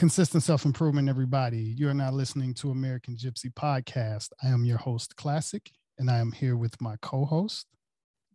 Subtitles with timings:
[0.00, 1.58] Consistent self improvement, everybody.
[1.58, 4.30] You are now listening to American Gypsy Podcast.
[4.42, 7.66] I am your host, Classic, and I am here with my co host,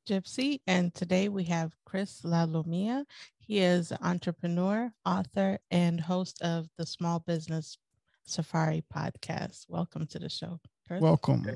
[0.07, 0.59] Gypsy.
[0.67, 3.03] And today we have Chris Lalomia.
[3.39, 7.79] He is an entrepreneur, author, and host of the Small Business
[8.25, 9.65] Safari podcast.
[9.67, 10.59] Welcome to the show.
[10.87, 11.01] Chris.
[11.01, 11.47] Welcome.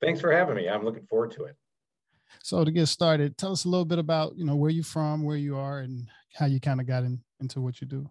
[0.00, 0.70] Thanks for having me.
[0.70, 1.56] I'm looking forward to it.
[2.42, 5.22] So to get started, tell us a little bit about, you know, where you're from,
[5.22, 8.08] where you are, and how you kind of got in, into what you do.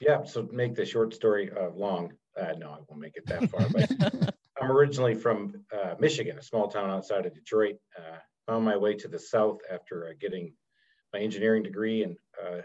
[0.00, 0.24] Yeah.
[0.24, 2.12] So make the short story uh, long.
[2.38, 3.68] Uh, no, I won't make it that far.
[3.68, 7.76] But I'm originally from uh, Michigan, a small town outside of Detroit.
[7.96, 10.52] Uh, found my way to the south after uh, getting
[11.12, 12.60] my engineering degree and uh,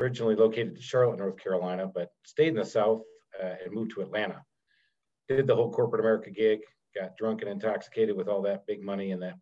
[0.00, 3.02] originally located in Charlotte, North Carolina, but stayed in the south
[3.40, 4.42] and moved to Atlanta.
[5.28, 6.60] Did the whole corporate America gig,
[6.94, 9.34] got drunk and intoxicated with all that big money and that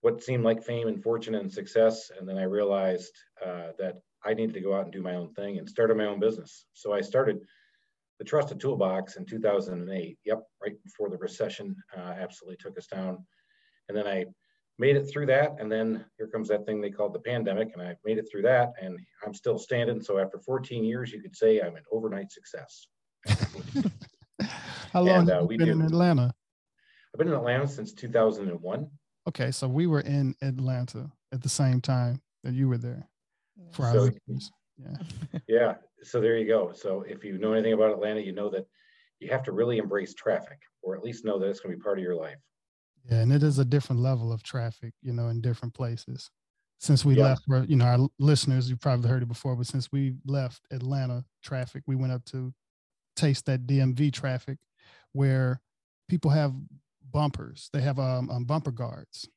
[0.00, 2.10] what seemed like fame and fortune and success.
[2.16, 3.12] And then I realized
[3.44, 6.20] that I needed to go out and do my own thing and started my own
[6.20, 6.66] business.
[6.74, 7.40] So I started
[8.18, 10.18] the Trusted Toolbox in 2008.
[10.24, 13.24] Yep, right before the recession uh, absolutely took us down.
[13.88, 14.24] And then I
[14.78, 15.56] made it through that.
[15.58, 17.70] And then here comes that thing they called the pandemic.
[17.74, 20.00] And I made it through that and I'm still standing.
[20.00, 22.88] So after 14 years, you could say I'm an overnight success.
[24.92, 26.32] How long and, uh, have you been in Atlanta?
[27.14, 28.90] I've been in Atlanta since 2001.
[29.28, 33.08] Okay, so we were in Atlanta at the same time that you were there
[33.72, 34.10] for our so,
[34.78, 35.38] Yeah.
[35.48, 35.74] yeah.
[36.02, 36.72] So there you go.
[36.72, 38.66] So if you know anything about Atlanta, you know that
[39.20, 41.82] you have to really embrace traffic, or at least know that it's going to be
[41.82, 42.38] part of your life.
[43.10, 46.30] Yeah, and it is a different level of traffic, you know, in different places.
[46.80, 47.34] Since we yeah.
[47.48, 51.24] left, you know, our listeners, you've probably heard it before, but since we left Atlanta
[51.42, 52.52] traffic, we went up to
[53.16, 54.58] taste that DMV traffic,
[55.12, 55.60] where
[56.08, 56.54] people have
[57.10, 57.68] bumpers.
[57.72, 59.28] They have um, um bumper guards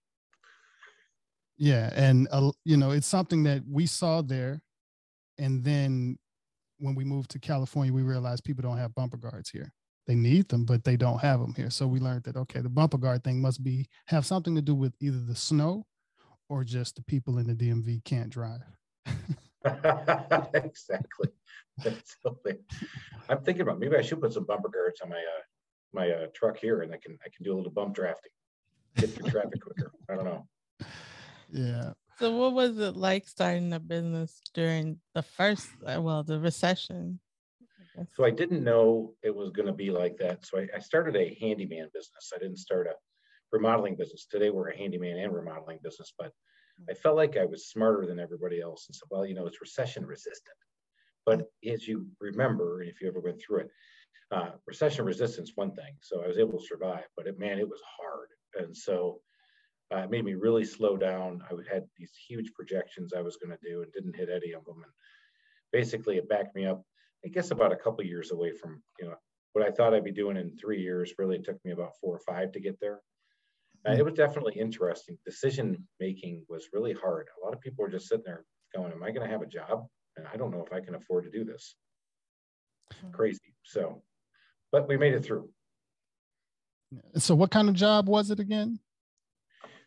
[1.61, 4.59] yeah and uh, you know it's something that we saw there
[5.37, 6.17] and then
[6.79, 9.71] when we moved to california we realized people don't have bumper guards here.
[10.07, 11.69] They need them but they don't have them here.
[11.69, 14.73] So we learned that okay the bumper guard thing must be have something to do
[14.73, 15.85] with either the snow
[16.49, 18.61] or just the people in the dmv can't drive.
[20.55, 21.29] Exactly.
[23.29, 25.43] I'm thinking about maybe i should put some bumper guards on my uh
[25.93, 28.31] my uh, truck here and i can i can do a little bump drafting.
[28.97, 29.91] Get through traffic quicker.
[30.09, 30.47] I don't know
[31.51, 31.93] yeah.
[32.19, 37.19] So, what was it like starting a business during the first, uh, well, the recession?
[37.97, 40.45] I so, I didn't know it was going to be like that.
[40.45, 42.31] So, I, I, started a handyman business.
[42.33, 42.93] I didn't start a
[43.51, 44.27] remodeling business.
[44.29, 46.31] Today, we're a handyman and remodeling business, but
[46.89, 49.61] I felt like I was smarter than everybody else and said, well, you know, it's
[49.61, 50.55] recession resistant.
[51.25, 53.69] But as you remember, if you ever went through it,
[54.31, 55.93] uh, recession resistance, one thing.
[56.01, 58.29] So I was able to survive, but it, man, it was hard.
[58.63, 59.19] And so
[59.93, 61.43] uh, it made me really slow down.
[61.49, 64.63] I had these huge projections I was going to do and didn't hit any of
[64.65, 64.77] them.
[64.83, 64.91] And
[65.71, 66.81] basically, it backed me up.
[67.25, 69.15] I guess about a couple years away from you know
[69.53, 71.13] what I thought I'd be doing in three years.
[71.17, 73.01] Really, it took me about four or five to get there.
[73.87, 75.17] Uh, it was definitely interesting.
[75.25, 77.27] Decision making was really hard.
[77.41, 79.47] A lot of people were just sitting there going, "Am I going to have a
[79.47, 79.87] job?"
[80.17, 81.75] And I don't know if I can afford to do this.
[83.01, 83.11] Hmm.
[83.11, 83.55] Crazy.
[83.63, 84.03] So,
[84.71, 85.49] but we made it through.
[87.17, 88.79] So, what kind of job was it again?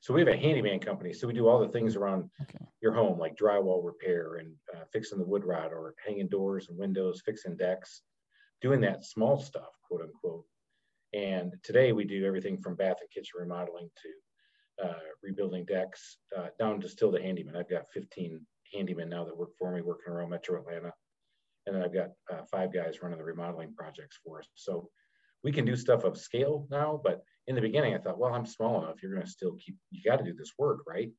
[0.04, 1.14] So we have a handyman company.
[1.14, 2.62] So we do all the things around okay.
[2.82, 6.76] your home, like drywall repair and uh, fixing the wood rot or hanging doors and
[6.76, 8.02] windows, fixing decks,
[8.60, 10.44] doing that small stuff, quote unquote.
[11.14, 16.48] And today we do everything from bath and kitchen remodeling to uh, rebuilding decks, uh,
[16.58, 17.56] down to still the handyman.
[17.56, 18.44] I've got 15
[18.76, 20.92] handymen now that work for me, working around Metro Atlanta.
[21.64, 24.48] And then I've got uh, five guys running the remodeling projects for us.
[24.54, 24.90] So
[25.42, 28.46] we can do stuff of scale now, but in the beginning, I thought, well, I'm
[28.46, 29.02] small enough.
[29.02, 31.10] You're going to still keep, you got to do this work, right?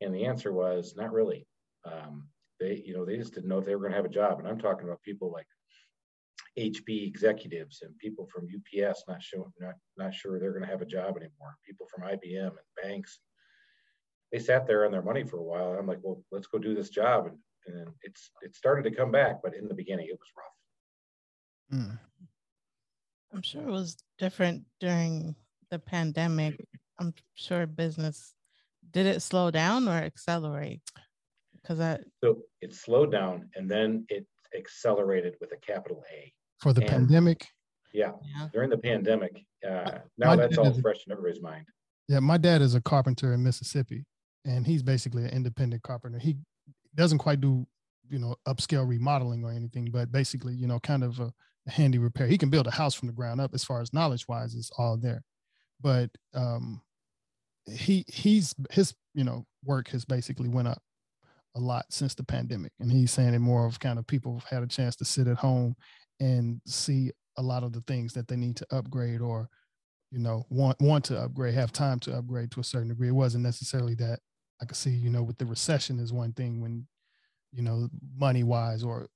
[0.00, 1.46] And the answer was not really.
[1.84, 2.28] Um,
[2.58, 4.38] they, you know, they just didn't know if they were going to have a job.
[4.38, 5.46] And I'm talking about people like
[6.58, 10.82] HP executives and people from UPS not showing, not, not sure they're going to have
[10.82, 11.56] a job anymore.
[11.66, 13.20] People from IBM and banks.
[14.30, 15.76] They sat there on their money for a while.
[15.76, 17.26] I'm like, well, let's go do this job.
[17.26, 21.80] And, and it's, it started to come back, but in the beginning, it was rough.
[21.80, 21.98] Mm.
[23.32, 25.34] I'm sure it was different during
[25.70, 26.64] the pandemic.
[26.98, 28.34] I'm sure business
[28.92, 30.80] did it slow down or accelerate?
[31.54, 36.72] Because I so it slowed down and then it accelerated with a capital A for
[36.72, 37.46] the and, pandemic.
[37.92, 39.44] Yeah, yeah, during the pandemic.
[39.66, 41.66] Uh, now my that's all fresh in everybody's mind.
[42.08, 44.04] Yeah, my dad is a carpenter in Mississippi,
[44.44, 46.18] and he's basically an independent carpenter.
[46.18, 46.36] He
[46.94, 47.66] doesn't quite do
[48.08, 51.32] you know upscale remodeling or anything, but basically you know kind of a
[51.66, 52.26] handy repair.
[52.26, 54.70] He can build a house from the ground up as far as knowledge wise, is
[54.78, 55.22] all there.
[55.80, 56.82] But um,
[57.66, 60.82] he he's his you know work has basically went up
[61.56, 62.72] a lot since the pandemic.
[62.80, 65.26] And he's saying it more of kind of people have had a chance to sit
[65.26, 65.76] at home
[66.20, 69.48] and see a lot of the things that they need to upgrade or,
[70.10, 73.08] you know, want want to upgrade, have time to upgrade to a certain degree.
[73.08, 74.20] It wasn't necessarily that
[74.62, 76.86] I could see, you know, with the recession is one thing when,
[77.52, 79.08] you know, money wise or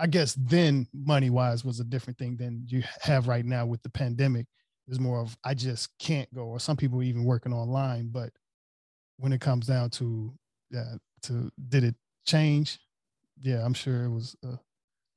[0.00, 3.82] I guess then money wise was a different thing than you have right now with
[3.82, 4.46] the pandemic.
[4.88, 8.08] Is more of I just can't go, or some people even working online.
[8.08, 8.30] But
[9.18, 10.32] when it comes down to
[10.70, 10.94] yeah,
[11.24, 11.94] to did it
[12.26, 12.80] change?
[13.38, 14.34] Yeah, I'm sure it was.
[14.44, 14.56] Uh,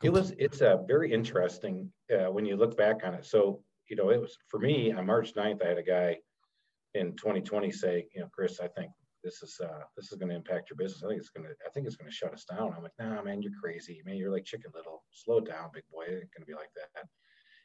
[0.04, 0.34] it was.
[0.38, 3.26] It's a uh, very interesting uh, when you look back on it.
[3.26, 5.64] So you know, it was for me on March 9th.
[5.64, 6.18] I had a guy
[6.94, 8.92] in 2020 say, you know, Chris, I think
[9.24, 11.04] this is uh, this is going to impact your business.
[11.04, 12.74] I think it's going to I think it's going to shut us down.
[12.76, 14.02] I'm like, nah, man, you're crazy.
[14.06, 15.04] Man, you're like Chicken Little.
[15.12, 16.04] Slow down, big boy.
[16.08, 17.06] It ain't going to be like that.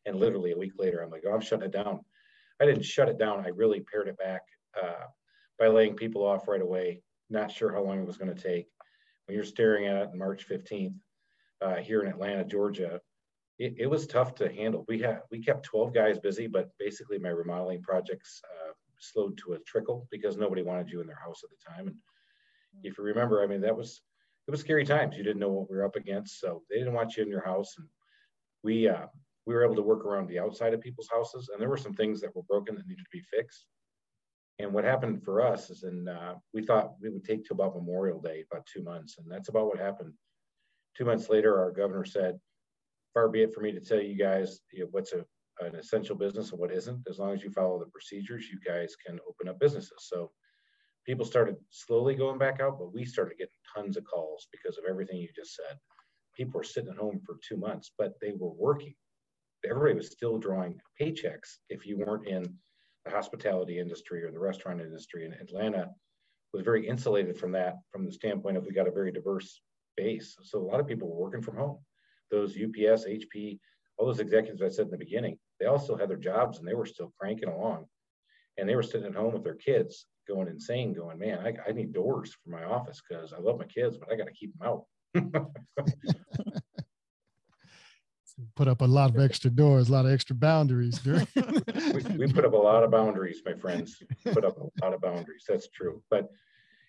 [0.07, 2.01] And literally a week later, I'm like, oh, I'm shutting it down.
[2.61, 3.45] I didn't shut it down.
[3.45, 4.43] I really pared it back
[4.81, 5.07] uh,
[5.59, 7.03] by laying people off right away.
[7.31, 8.67] Not sure how long it was going to take.
[9.27, 10.95] When you're staring at it March 15th
[11.61, 13.01] uh, here in Atlanta, Georgia,
[13.59, 14.85] it, it, was tough to handle.
[14.89, 18.68] We had we kept 12 guys busy, but basically my remodeling projects uh,
[18.99, 21.89] slowed to a trickle because nobody wanted you in their house at the time.
[21.89, 21.97] And
[22.83, 24.03] if you remember, I mean, that was
[24.47, 25.17] it was scary times.
[25.17, 27.45] You didn't know what we were up against, so they didn't want you in your
[27.45, 27.75] house.
[27.79, 27.87] And
[28.63, 29.07] we uh,
[29.47, 31.95] we were able to work around the outside of people's houses, and there were some
[31.95, 33.67] things that were broken that needed to be fixed.
[34.59, 37.77] And what happened for us is, in uh, we thought we would take to about
[37.77, 40.13] Memorial Day, about two months, and that's about what happened.
[40.97, 42.41] Two months later, our governor said,
[43.15, 45.25] "Far be it for me to tell you guys you know, what's a
[45.67, 47.07] an essential business and what isn't.
[47.09, 50.09] As long as you follow the procedures, you guys can open up businesses.
[50.09, 50.31] So
[51.07, 54.85] people started slowly going back out, but we started getting tons of calls because of
[54.89, 55.79] everything you just said.
[56.37, 58.95] People were sitting at home for two months, but they were working.
[59.69, 62.45] Everybody was still drawing paychecks if you weren't in
[63.05, 65.25] the hospitality industry or the restaurant industry.
[65.25, 65.89] And Atlanta
[66.53, 69.61] was very insulated from that from the standpoint of we got a very diverse
[69.97, 70.37] base.
[70.43, 71.79] So a lot of people were working from home.
[72.31, 73.59] Those UPS, HP,
[73.97, 76.67] all those executives I said in the beginning, they all still had their jobs and
[76.67, 77.87] they were still cranking along.
[78.57, 81.73] And they were sitting at home with their kids going insane, going, man, I, I
[81.73, 84.53] need doors for my office because I love my kids, but I got to keep
[84.59, 84.85] them out.
[88.55, 91.01] put up a lot of extra doors, a lot of extra boundaries.
[91.05, 94.03] we, we, put up a lot of boundaries, my friends.
[94.33, 95.45] Put up a lot of boundaries.
[95.49, 96.03] That's true.
[96.11, 96.31] But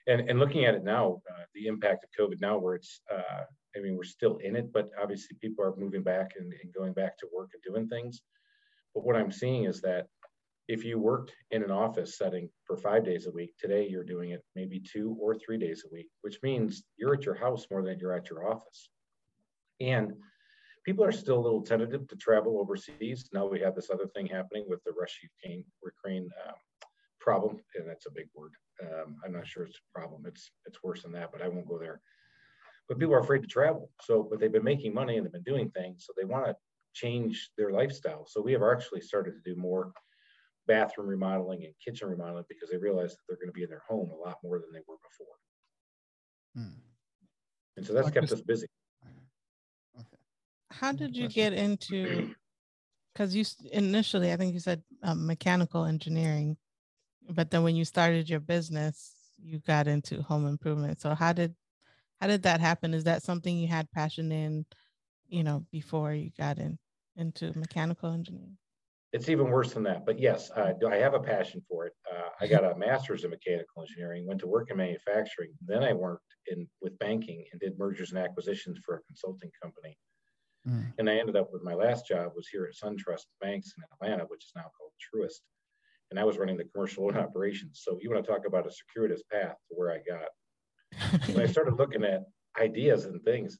[0.08, 3.44] and and looking at it now, uh, the impact of COVID now, where it's uh,
[3.76, 6.94] I mean, we're still in it, but obviously people are moving back and, and going
[6.94, 8.22] back to work and doing things.
[8.94, 10.08] But what I'm seeing is that
[10.68, 14.32] if you worked in an office setting for five days a week, today you're doing
[14.32, 17.82] it maybe two or three days a week, which means you're at your house more
[17.82, 18.90] than you're at your office.
[19.82, 20.14] And
[20.86, 23.30] people are still a little tentative to travel overseas.
[23.34, 25.28] Now we have this other thing happening with the Russia
[25.84, 26.56] Ukraine um,
[27.20, 28.52] problem, and that's a big word.
[28.84, 30.24] Um, I'm not sure it's a problem.
[30.28, 32.00] It's it's worse than that, but I won't go there
[32.90, 33.90] but people are afraid to travel.
[34.02, 36.06] So, but they've been making money and they've been doing things.
[36.06, 36.56] So they want to
[36.94, 38.26] change their lifestyle.
[38.28, 39.92] So we have actually started to do more
[40.68, 43.84] bathroom remodeling and kitchen remodeling because they realize that they're going to be in their
[43.88, 45.36] home a lot more than they were before.
[46.56, 46.80] Hmm.
[47.78, 48.68] And so that's like kept this, us busy.
[49.98, 50.18] Okay.
[50.72, 52.34] How did you get into?
[53.12, 53.44] Because you
[53.74, 56.56] initially, I think you said um, mechanical engineering,
[57.30, 61.02] but then when you started your business, you got into home improvement.
[61.02, 61.56] So how did
[62.22, 62.94] how did that happen?
[62.94, 64.66] Is that something you had passion in,
[65.30, 66.78] you know, before you got in
[67.16, 68.58] into mechanical engineering?
[69.12, 71.94] It's even worse than that, but yes, uh, I have a passion for it.
[72.12, 75.52] Uh, I got a master's in mechanical engineering, went to work in manufacturing.
[75.66, 79.98] Then I worked in with banking and did mergers and acquisitions for a consulting company.
[80.68, 80.94] Mm.
[81.00, 84.26] And I ended up with my last job was here at SunTrust Banks in Atlanta,
[84.26, 85.42] which is now called Truist.
[86.12, 87.82] And I was running the commercial loan operations.
[87.84, 90.30] So you want to talk about a circuitous path to where I got
[91.34, 92.24] when I started looking at
[92.60, 93.58] ideas and things,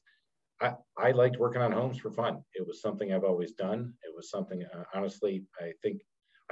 [0.60, 2.42] I, I liked working on homes for fun.
[2.54, 3.94] It was something I've always done.
[4.02, 6.02] It was something, uh, honestly, I think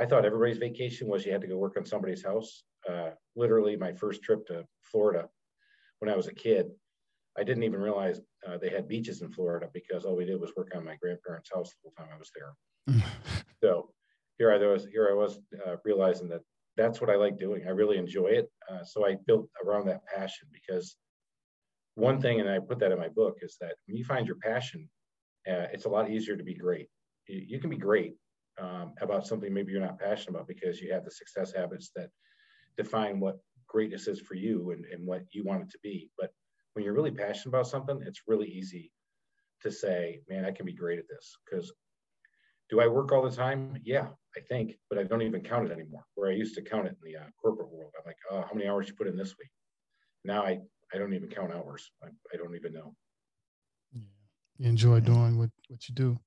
[0.00, 2.64] I thought everybody's vacation was you had to go work on somebody's house.
[2.88, 5.28] Uh, literally, my first trip to Florida
[5.98, 6.70] when I was a kid,
[7.36, 10.52] I didn't even realize uh, they had beaches in Florida because all we did was
[10.56, 13.02] work on my grandparents' house the whole time I was there.
[13.62, 13.90] so
[14.38, 16.42] here I was, here I was uh, realizing that
[16.76, 17.64] that's what I like doing.
[17.66, 18.50] I really enjoy it.
[18.70, 20.96] Uh, so I built around that passion because
[21.98, 24.36] one thing, and I put that in my book, is that when you find your
[24.36, 24.88] passion,
[25.48, 26.88] uh, it's a lot easier to be great.
[27.26, 28.14] You, you can be great
[28.60, 32.10] um, about something maybe you're not passionate about because you have the success habits that
[32.76, 36.08] define what greatness is for you and, and what you want it to be.
[36.18, 36.30] But
[36.72, 38.92] when you're really passionate about something, it's really easy
[39.62, 41.72] to say, man, I can be great at this because
[42.70, 43.76] do I work all the time?
[43.82, 46.04] Yeah, I think, but I don't even count it anymore.
[46.14, 48.54] Where I used to count it in the uh, corporate world, I'm like, oh, how
[48.54, 49.48] many hours you put in this week?
[50.24, 50.58] now I,
[50.94, 51.90] I don't even count hours.
[52.02, 52.94] I, I don't even know.
[53.92, 54.00] Yeah.
[54.58, 56.18] You enjoy doing what, what you do.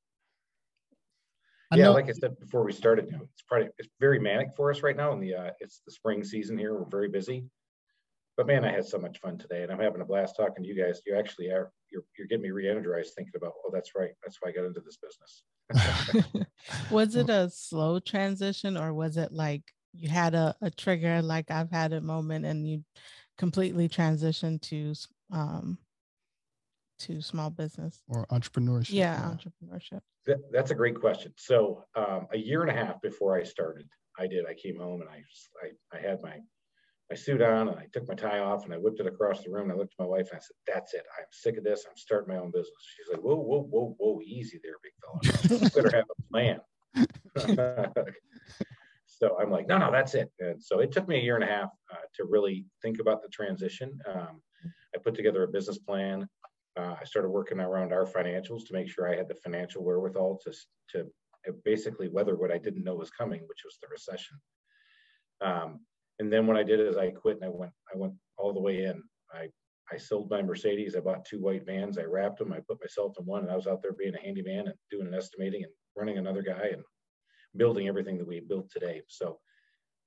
[1.72, 1.94] I yeah, know.
[1.94, 4.82] like I said before we started, you know, it's probably it's very manic for us
[4.82, 5.14] right now.
[5.14, 6.74] In the uh, it's the spring season here.
[6.74, 7.46] We're very busy,
[8.36, 10.68] but man, I had so much fun today, and I'm having a blast talking to
[10.70, 11.02] you guys.
[11.06, 13.54] You actually are you're you're getting me re-energized thinking about.
[13.66, 14.12] Oh, that's right.
[14.22, 16.48] That's why I got into this business.
[16.92, 19.64] was it a slow transition, or was it like
[19.94, 22.84] you had a, a trigger, like I've had a moment, and you
[23.42, 24.94] completely transitioned to
[25.36, 25.80] um,
[27.00, 28.94] to small business or entrepreneurship?
[28.94, 29.36] Yeah, yeah.
[29.36, 30.02] entrepreneurship.
[30.28, 31.34] That, that's a great question.
[31.38, 34.46] So um, a year and a half before I started, I did.
[34.46, 35.24] I came home and I,
[35.64, 36.36] I, I had my
[37.10, 39.50] my suit on and I took my tie off and I whipped it across the
[39.50, 39.64] room.
[39.64, 41.04] And I looked at my wife and I said, "That's it.
[41.18, 41.84] I'm sick of this.
[41.90, 45.60] I'm starting my own business." She's like, "Whoa, whoa, whoa, whoa, easy there, big fella.
[45.60, 46.60] you better have a plan."
[49.22, 51.44] so I'm like, "No, no, that's it." And so it took me a year and
[51.44, 54.00] a half uh, to really think about the transition.
[54.08, 54.42] Um,
[54.96, 56.28] I put together a business plan.
[56.76, 60.40] Uh, I started working around our financials to make sure I had the financial wherewithal
[60.44, 60.54] to,
[60.92, 61.08] to
[61.66, 64.38] basically weather what I didn't know was coming, which was the recession.
[65.42, 65.82] Um,
[66.20, 68.60] and then what I did is I quit and I went I went all the
[68.60, 69.04] way in.
[69.34, 69.50] I
[69.92, 70.96] I sold my Mercedes.
[70.96, 71.98] I bought two white vans.
[72.00, 72.54] I wrapped them.
[72.54, 75.08] I put myself in one, and I was out there being a handyman and doing
[75.08, 76.84] an estimating and running another guy and
[77.56, 79.02] building everything that we built today.
[79.08, 79.40] So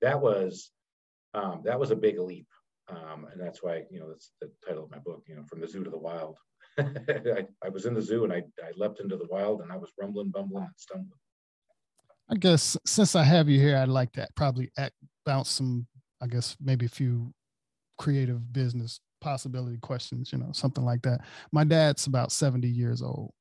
[0.02, 0.70] that was
[1.34, 2.46] um, that was a big leap,
[2.88, 5.24] um, and that's why you know that's the title of my book.
[5.26, 6.38] You know, from the zoo to the wild.
[6.78, 9.76] I, I, was in the zoo and I, I leapt into the wild and I
[9.76, 11.20] was rumbling, bumbling, and stumbling.
[12.28, 15.86] I guess since I have you here, I'd like to probably act, bounce some,
[16.20, 17.32] I guess maybe a few
[17.96, 21.20] creative business possibility questions, you know, something like that.
[21.52, 23.32] My dad's about 70 years old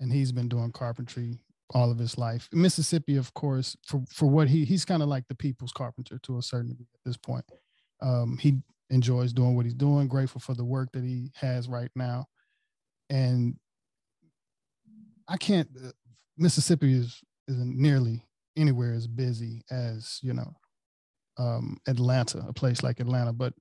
[0.00, 1.38] and he's been doing carpentry
[1.74, 2.48] all of his life.
[2.52, 6.38] Mississippi, of course, for, for what he, he's kind of like the people's carpenter to
[6.38, 7.44] a certain degree at this point.
[8.00, 8.60] Um, he
[8.90, 12.26] enjoys doing what he's doing, grateful for the work that he has right now
[13.10, 13.56] and
[15.28, 15.68] I can't.
[15.76, 15.90] Uh,
[16.36, 18.24] Mississippi is isn't nearly
[18.56, 20.54] anywhere as busy as you know
[21.38, 23.32] um, Atlanta, a place like Atlanta.
[23.32, 23.54] But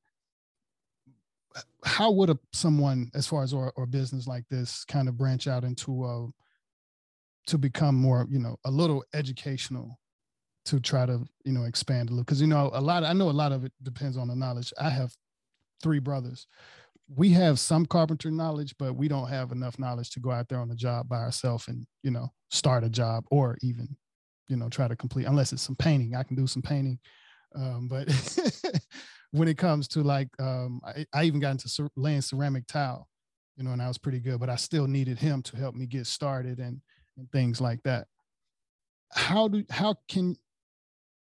[1.84, 5.48] how would a someone, as far as or, or business like this, kind of branch
[5.48, 6.28] out into a
[7.48, 10.00] to become more, you know, a little educational
[10.66, 13.30] to try to you know expand a little because you know a lot i know
[13.30, 15.16] a lot of it depends on the knowledge i have
[15.82, 16.46] three brothers
[17.16, 20.60] we have some carpenter knowledge, but we don't have enough knowledge to go out there
[20.60, 23.96] on the job by ourselves and, you know, start a job or even,
[24.50, 26.16] you know, try to complete, unless it's some painting.
[26.16, 27.00] I can do some painting.
[27.56, 28.10] Um, but
[29.32, 33.08] when it comes to like, um, I, I, even got into laying ceramic tile,
[33.56, 35.86] you know, and I was pretty good, but I still needed him to help me
[35.86, 36.82] get started and,
[37.18, 38.08] and things like that.
[39.12, 40.36] How do, how can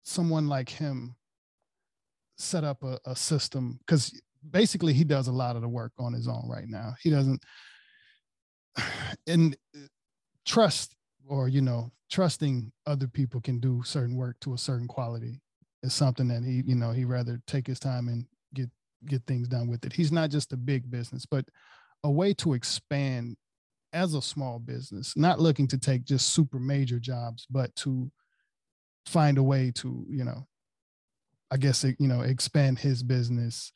[0.02, 1.16] someone like him
[2.36, 3.78] set up a, a system?
[3.86, 4.18] Because
[4.50, 6.94] basically he does a lot of the work on his own right now.
[7.02, 7.42] He doesn't
[9.26, 9.80] and uh,
[10.46, 10.94] trust
[11.26, 15.40] or you know trusting other people can do certain work to a certain quality
[15.82, 18.68] is something that he you know he rather take his time and get
[19.06, 19.92] get things done with it.
[19.92, 21.44] He's not just a big business, but
[22.04, 23.36] a way to expand
[23.92, 28.10] as a small business, not looking to take just super major jobs, but to
[29.06, 30.46] find a way to, you know,
[31.50, 33.72] I guess, you know, expand his business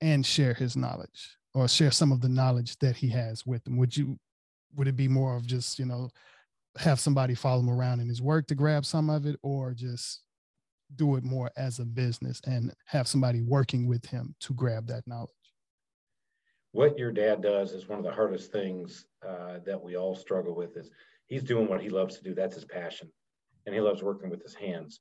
[0.00, 3.76] and share his knowledge or share some of the knowledge that he has with them
[3.76, 4.18] would you
[4.76, 6.10] would it be more of just you know
[6.76, 10.22] have somebody follow him around in his work to grab some of it or just
[10.96, 15.06] do it more as a business and have somebody working with him to grab that
[15.06, 15.30] knowledge
[16.74, 20.54] what your dad does is one of the hardest things uh, that we all struggle
[20.54, 20.90] with is
[21.26, 23.10] he's doing what he loves to do that's his passion
[23.66, 25.00] and he loves working with his hands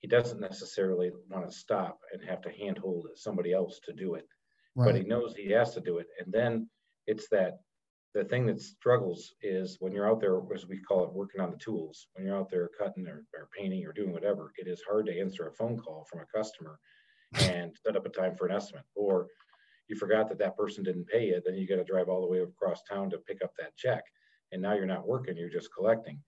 [0.00, 4.26] he doesn't necessarily want to stop and have to handhold somebody else to do it,
[4.74, 4.86] right.
[4.86, 6.06] but he knows he has to do it.
[6.18, 6.68] And then
[7.06, 7.58] it's that
[8.14, 11.50] the thing that struggles is when you're out there, as we call it, working on
[11.50, 14.82] the tools, when you're out there cutting or, or painting or doing whatever, it is
[14.88, 16.78] hard to answer a phone call from a customer
[17.42, 18.84] and set up a time for an estimate.
[18.96, 19.26] Or
[19.90, 22.26] you forgot that that person didn't pay you, then you got to drive all the
[22.26, 24.04] way across town to pick up that check.
[24.52, 26.20] And now you're not working, you're just collecting.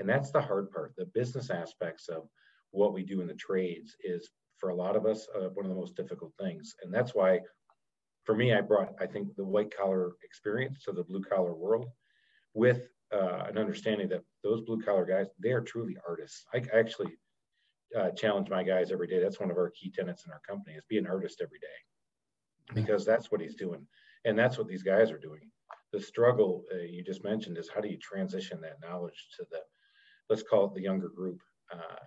[0.00, 2.28] And that's the hard part, the business aspects of
[2.70, 5.70] what we do in the trades is for a lot of us uh, one of
[5.70, 7.40] the most difficult things and that's why
[8.24, 11.86] for me i brought i think the white collar experience to the blue collar world
[12.54, 17.12] with uh, an understanding that those blue collar guys they are truly artists i actually
[17.98, 20.76] uh, challenge my guys every day that's one of our key tenets in our company
[20.76, 21.66] is be an artist every day
[22.74, 23.86] because that's what he's doing.
[24.24, 25.50] And that's what these guys are doing.
[25.92, 29.60] The struggle uh, you just mentioned is how do you transition that knowledge to the
[30.28, 31.40] let's call it the younger group.
[31.72, 32.04] Uh,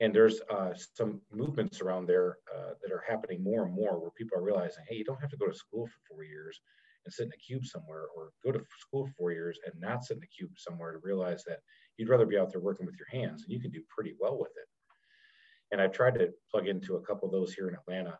[0.00, 4.10] And there's uh, some movements around there uh, that are happening more and more where
[4.10, 6.60] people are realizing, hey, you don't have to go to school for four years
[7.04, 10.04] and sit in a cube somewhere or go to school for four years and not
[10.04, 11.60] sit in a cube somewhere to realize that
[11.96, 14.38] you'd rather be out there working with your hands and you can do pretty well
[14.38, 14.68] with it.
[15.72, 18.18] And I've tried to plug into a couple of those here in Atlanta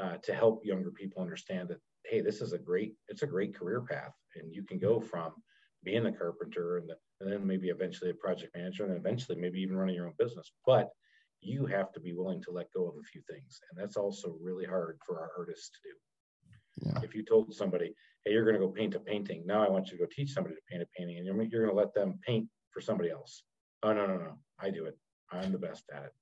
[0.00, 3.54] uh, to help younger people understand that, hey, this is a great, it's a great
[3.54, 4.12] career path.
[4.36, 5.32] And you can go from
[5.84, 9.60] being a carpenter and, the, and then maybe eventually a project manager and eventually maybe
[9.60, 10.52] even running your own business.
[10.66, 10.90] But
[11.40, 13.60] you have to be willing to let go of a few things.
[13.70, 16.90] And that's also really hard for our artists to do.
[16.90, 17.00] Yeah.
[17.02, 19.86] If you told somebody, hey, you're going to go paint a painting, now I want
[19.86, 21.94] you to go teach somebody to paint a painting, and you're, you're going to let
[21.94, 23.44] them paint for somebody else.
[23.82, 24.38] Oh, no, no, no.
[24.60, 24.98] I do it.
[25.30, 26.12] I'm the best at it.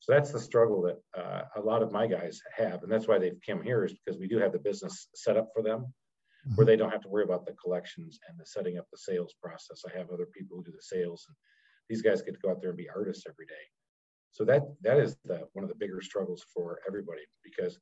[0.00, 2.82] So that's the struggle that uh, a lot of my guys have.
[2.82, 5.48] And that's why they've come here is because we do have the business set up
[5.54, 6.54] for them mm-hmm.
[6.56, 9.34] where they don't have to worry about the collections and the setting up the sales
[9.42, 9.82] process.
[9.88, 11.36] I have other people who do the sales and
[11.88, 13.64] these guys get to go out there and be artists every day.
[14.32, 17.78] So that that is the one of the bigger struggles for everybody because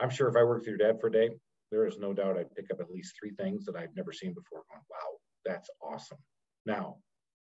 [0.00, 1.30] I'm sure if I worked with your dad for a day,
[1.70, 4.34] there is no doubt I'd pick up at least three things that I've never seen
[4.34, 4.62] before.
[4.68, 6.18] Going, wow, that's awesome.
[6.66, 6.96] Now,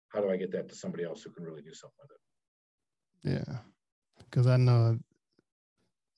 [0.08, 3.48] how do I get that to somebody else who can really do something with it?
[3.48, 3.58] Yeah,
[4.32, 4.98] because I know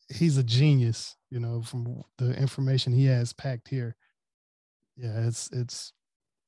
[0.09, 1.16] he's a genius.
[1.30, 3.97] You know, from the information he has packed here.
[4.97, 5.92] Yeah, it's it's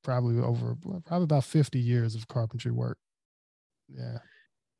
[0.05, 2.99] probably over probably about 50 years of carpentry work.
[3.89, 4.19] Yeah.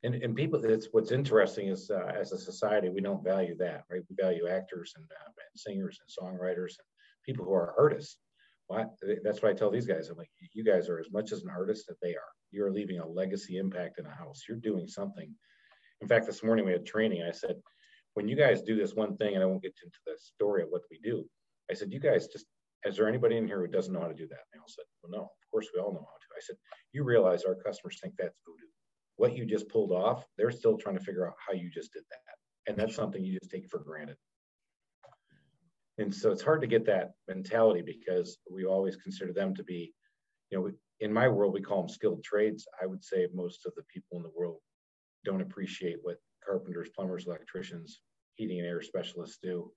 [0.03, 3.83] And, and people, it's what's interesting is uh, as a society, we don't value that,
[3.91, 4.01] right?
[4.09, 6.87] We value actors and, uh, and singers and songwriters and
[7.25, 8.19] people who are artists.
[8.69, 11.43] Well, that's why I tell these guys, I'm like, you guys are as much as
[11.43, 12.31] an artist that they are.
[12.51, 14.43] You're leaving a legacy impact in a house.
[14.47, 15.33] You're doing something.
[16.01, 17.23] In fact, this morning we had training.
[17.23, 17.55] I said,
[18.13, 20.69] when you guys do this one thing, and I won't get into the story of
[20.69, 21.25] what we do,
[21.69, 22.45] I said, you guys just,
[22.85, 24.39] is there anybody in here who doesn't know how to do that?
[24.39, 26.37] And they all said, well, no, of course we all know how to.
[26.37, 26.55] I said,
[26.93, 28.67] you realize our customers think that's voodoo.
[29.15, 32.03] What you just pulled off, they're still trying to figure out how you just did
[32.09, 32.71] that.
[32.71, 34.17] And that's something you just take for granted.
[35.97, 39.93] And so it's hard to get that mentality because we always consider them to be,
[40.51, 42.67] you know, in my world, we call them skilled trades.
[42.81, 44.59] I would say most of the people in the world
[45.27, 47.99] don't appreciate what carpenters, plumbers, electricians,
[48.35, 49.71] heating and air specialists do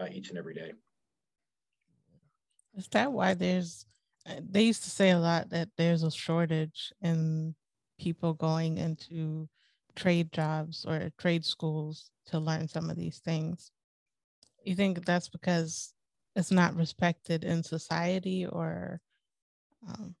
[0.00, 0.72] uh, each and every day.
[2.74, 3.86] Is that why there's,
[4.26, 7.54] uh, they used to say a lot that there's a shortage in
[7.98, 9.48] people going into
[9.94, 13.70] trade jobs or trade schools to learn some of these things?
[14.64, 15.92] You think that's because
[16.34, 19.00] it's not respected in society, or
[19.86, 20.16] um,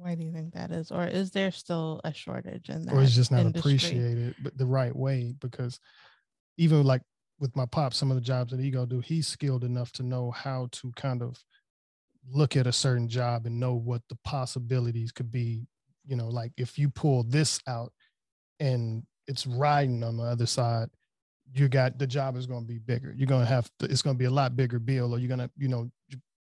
[0.00, 0.90] why do you think that is?
[0.90, 2.94] Or is there still a shortage in that?
[2.94, 3.72] Or it's just not industry?
[3.74, 5.78] appreciated but the right way because
[6.56, 7.02] even like
[7.38, 10.02] with my pop, some of the jobs that he go do, he's skilled enough to
[10.02, 11.38] know how to kind of
[12.28, 15.66] look at a certain job and know what the possibilities could be.
[16.06, 17.92] You know, like if you pull this out
[18.58, 20.88] and it's riding on the other side,
[21.52, 23.12] you got the job is going to be bigger.
[23.16, 25.28] You're going to have to, it's going to be a lot bigger bill, or you're
[25.28, 25.90] going to, you know,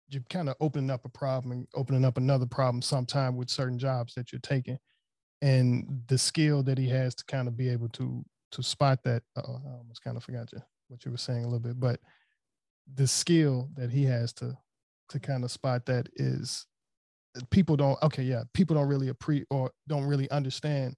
[0.09, 3.77] you're kind of opening up a problem and opening up another problem sometime with certain
[3.77, 4.77] jobs that you're taking.
[5.41, 9.23] And the skill that he has to kind of be able to to spot that.
[9.37, 11.99] oh I almost kind of forgot you what you were saying a little bit, but
[12.95, 14.57] the skill that he has to
[15.09, 16.65] to kind of spot that is
[17.37, 20.95] uh, people don't okay yeah people don't really appreciate or don't really understand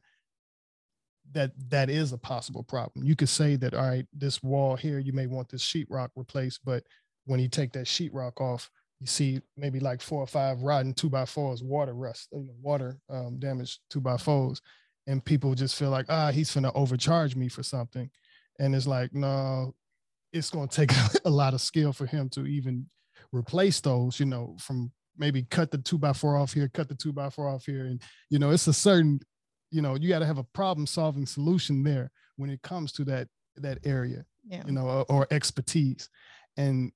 [1.34, 3.06] that that is a possible problem.
[3.06, 6.60] You could say that, all right, this wall here, you may want this sheetrock replaced,
[6.66, 6.84] but
[7.26, 8.70] when you take that sheetrock off,
[9.02, 12.54] you see maybe like four or five rotten two by fours, water rust, you know,
[12.62, 14.62] water um, damaged two by fours,
[15.08, 18.10] and people just feel like, ah, he's gonna overcharge me for something,
[18.60, 19.74] and it's like, no,
[20.32, 20.92] it's gonna take
[21.26, 22.88] a lot of skill for him to even
[23.34, 26.96] replace those, you know, from maybe cut the two by four off here, cut the
[26.96, 29.20] two by four off here, and you know, it's a certain
[29.72, 33.04] you know you got to have a problem solving solution there when it comes to
[33.06, 34.64] that that area yeah.
[34.66, 36.10] you know or, or, expertise.
[36.58, 36.92] And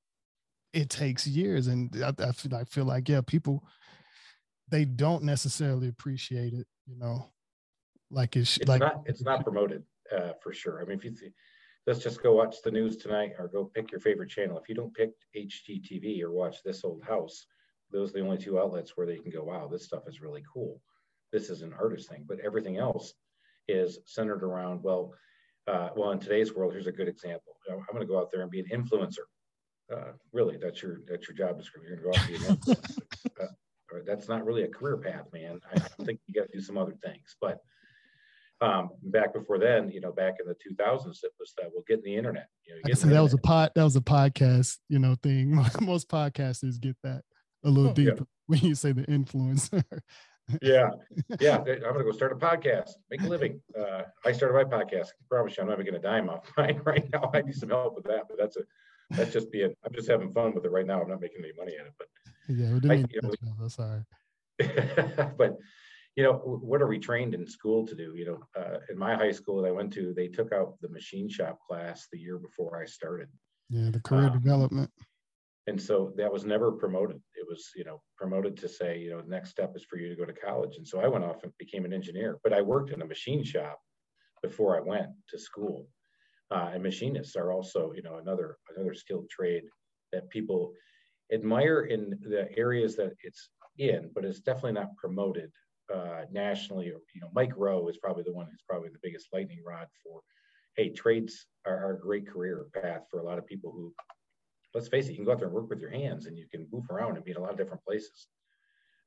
[0.76, 3.64] it takes years and I, I, feel, I feel like yeah people
[4.70, 7.30] they don't necessarily appreciate it you know?
[8.12, 9.84] Like it's, it's like not it's not promoted
[10.16, 10.82] uh, for sure.
[10.82, 11.32] I mean if you see,
[11.88, 14.60] let's just go watch the news tonight or go pick your favorite channel.
[14.60, 17.48] If you don't pick hgtv or watch this old house
[17.92, 20.44] those are the only two outlets where they can go wow this stuff is really
[20.52, 20.80] cool.
[21.32, 23.14] This is an artist thing, but everything else
[23.68, 25.14] is centered around, well,
[25.68, 27.54] uh, well, in today's world, here's a good example.
[27.70, 29.26] I'm going to go out there and be an influencer.
[29.92, 31.94] Uh, really, that's your that's your job description.
[31.94, 32.78] You're going to go out
[33.38, 35.60] and uh, that's not really a career path, man.
[35.72, 37.36] I, I think you got to do some other things.
[37.40, 37.62] But
[38.62, 42.00] um, back before then, you know, back in the 2000s, it was that we'll get
[42.00, 42.48] in the internet.
[42.66, 45.56] You know, I said that was a pod, that was a podcast, you know, thing.
[45.82, 47.24] Most podcasters get that
[47.64, 48.26] a little oh, deeper yeah.
[48.48, 49.84] when you say the influencer.
[50.62, 50.90] yeah,
[51.40, 51.58] yeah.
[51.58, 53.62] I'm gonna go start a podcast, make a living.
[53.78, 55.08] Uh, I started my podcast.
[55.08, 57.32] I promise you, I'm not making a dime off mine right now.
[57.34, 58.62] I need some help with that, but that's a
[59.12, 59.74] that's just being.
[59.86, 61.02] I'm just having fun with it right now.
[61.02, 62.08] I'm not making any money at it, but
[62.48, 63.06] yeah, we didn't.
[63.06, 63.22] I, you
[63.60, 64.02] know, sorry.
[65.38, 65.58] but
[66.16, 68.14] you know, what are we trained in school to do?
[68.16, 70.90] You know, uh, in my high school that I went to, they took out the
[70.90, 73.28] machine shop class the year before I started.
[73.70, 74.92] Yeah, the career um, development.
[75.68, 77.18] And so that was never promoted.
[77.34, 80.10] It was, you know, promoted to say, you know, the next step is for you
[80.10, 80.78] to go to college.
[80.78, 83.44] And so I went off and became an engineer, but I worked in a machine
[83.44, 83.80] shop
[84.44, 85.88] before I went to school.
[86.52, 89.64] Uh, and machinists are also, you know, another another skilled trade
[90.12, 90.74] that people
[91.34, 95.52] admire in the areas that it's in, but it's definitely not promoted
[95.94, 96.88] uh, nationally.
[96.90, 99.88] Or you know, Mike Rowe is probably the one who's probably the biggest lightning rod
[100.04, 100.22] for.
[100.76, 103.94] Hey, trades are, are a great career path for a lot of people who,
[104.74, 106.48] let's face it, you can go out there and work with your hands, and you
[106.52, 108.28] can move around and be in a lot of different places.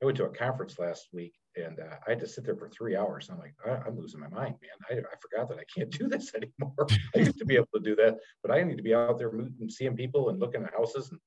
[0.00, 2.68] I went to a conference last week and uh, I had to sit there for
[2.68, 3.28] three hours.
[3.30, 4.70] I'm like, I, am losing my mind, man.
[4.88, 6.86] I, I, forgot that I can't do this anymore.
[7.16, 9.30] I used to be able to do that, but I need to be out there
[9.30, 11.18] and seeing people and looking at houses and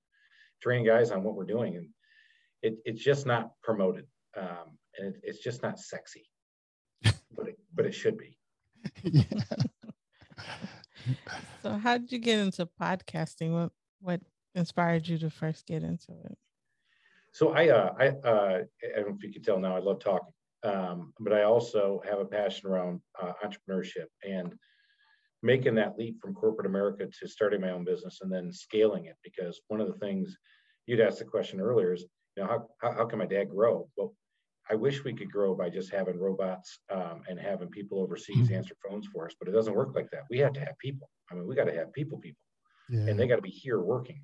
[0.61, 1.75] training guys on what we're doing.
[1.75, 1.87] And
[2.61, 4.05] it, it's just not promoted.
[4.37, 6.29] Um, and it, it's just not sexy,
[7.03, 8.37] but it, but it should be.
[9.03, 9.23] Yeah.
[11.61, 13.51] so how did you get into podcasting?
[13.51, 14.21] What, what
[14.55, 16.37] inspired you to first get into it?
[17.33, 19.99] So I, uh, I, uh, I don't know if you can tell now, I love
[19.99, 24.53] talking, um, but I also have a passion around uh, entrepreneurship and
[25.41, 29.15] making that leap from corporate America to starting my own business and then scaling it.
[29.23, 30.35] Because one of the things
[30.87, 33.87] you'd asked the question earlier is, you know, how, how, how can my dad grow?
[33.95, 34.13] Well,
[34.69, 38.55] I wish we could grow by just having robots um, and having people overseas mm-hmm.
[38.55, 40.23] answer phones for us, but it doesn't work like that.
[40.29, 41.09] We have to have people.
[41.31, 42.39] I mean, we got to have people, people,
[42.89, 43.09] yeah.
[43.09, 44.21] and they got to be here working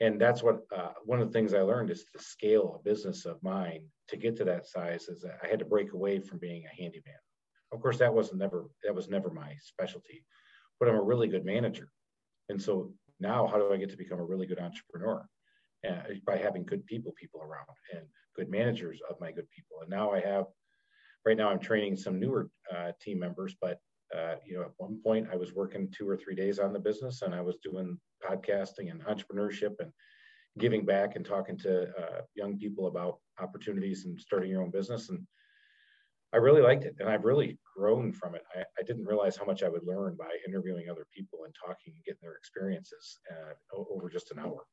[0.00, 3.26] and that's what uh, one of the things I learned is to scale a business
[3.26, 6.38] of mine to get to that size is that I had to break away from
[6.38, 7.14] being a handyman.
[7.72, 10.24] Of course, that wasn't never that was never my specialty,
[10.78, 11.88] but I'm a really good manager,
[12.48, 15.26] and so now how do I get to become a really good entrepreneur?
[15.88, 17.64] Uh, by having good people people around
[17.96, 18.04] and
[18.36, 19.78] good managers of my good people.
[19.80, 20.44] And now I have
[21.24, 23.78] right now I'm training some newer uh, team members, but
[24.16, 26.78] uh, you know, at one point I was working two or three days on the
[26.78, 29.92] business and I was doing podcasting and entrepreneurship and
[30.58, 35.10] giving back and talking to uh, young people about opportunities and starting your own business.
[35.10, 35.24] And
[36.32, 38.42] I really liked it and I've really grown from it.
[38.54, 41.94] I, I didn't realize how much I would learn by interviewing other people and talking
[41.94, 44.64] and getting their experiences uh, over just an hour.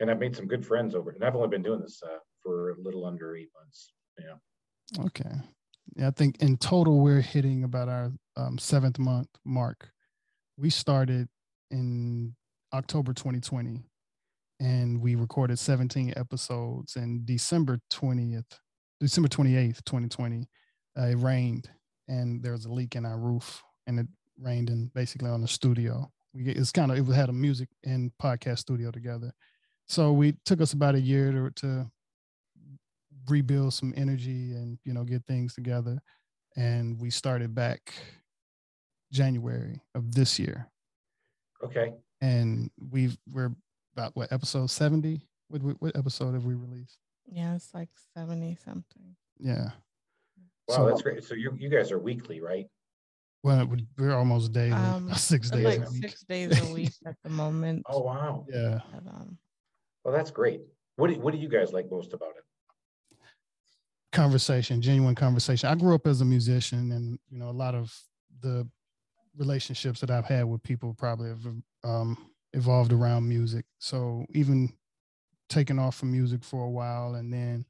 [0.00, 1.10] And I've made some good friends over.
[1.10, 3.92] And I've only been doing this uh, for a little under eight months.
[4.18, 5.04] Yeah.
[5.04, 5.36] Okay.
[5.96, 9.90] Yeah, I think in total we're hitting about our um, seventh month mark.
[10.56, 11.28] We started
[11.70, 12.34] in
[12.72, 13.84] October 2020,
[14.60, 16.96] and we recorded 17 episodes.
[16.96, 18.58] And December 20th,
[19.00, 20.48] December 28th, 2020,
[20.98, 21.68] uh, it rained,
[22.08, 24.06] and there was a leak in our roof, and it
[24.38, 26.10] rained in basically on the studio.
[26.34, 29.32] We it's kind of it had a music and podcast studio together.
[29.86, 31.90] So we took us about a year to, to
[33.28, 35.98] rebuild some energy and you know get things together
[36.56, 37.92] and we started back
[39.12, 40.68] january of this year.
[41.62, 41.92] Okay.
[42.20, 43.52] And we've we're
[43.94, 46.98] about what episode 70 what, what episode have we released?
[47.26, 49.16] Yeah it's like 70 something.
[49.38, 49.70] Yeah.
[50.68, 51.22] Wow so, that's great.
[51.24, 52.66] So you you guys are weekly right?
[53.44, 57.84] Well we're almost daily um, six days like six days a week at the moment.
[57.88, 58.46] Oh wow.
[58.48, 58.80] Yeah.
[58.92, 59.38] But, um,
[60.04, 60.62] well that's great.
[60.96, 62.44] What do, what do you guys like most about it?
[64.12, 65.68] Conversation, genuine conversation.
[65.68, 67.98] I grew up as a musician, and you know, a lot of
[68.42, 68.68] the
[69.36, 71.46] relationships that I've had with people probably have
[71.84, 73.64] um, evolved around music.
[73.78, 74.72] So even
[75.48, 77.64] taking off from music for a while, and then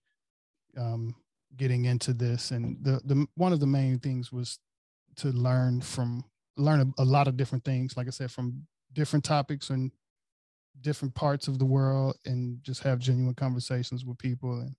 [0.77, 1.15] um,
[1.57, 4.59] getting into this, and the the one of the main things was
[5.17, 6.25] to learn from
[6.57, 7.97] learn a, a lot of different things.
[7.97, 9.91] Like I said, from different topics and
[10.81, 14.75] different parts of the world, and just have genuine conversations with people and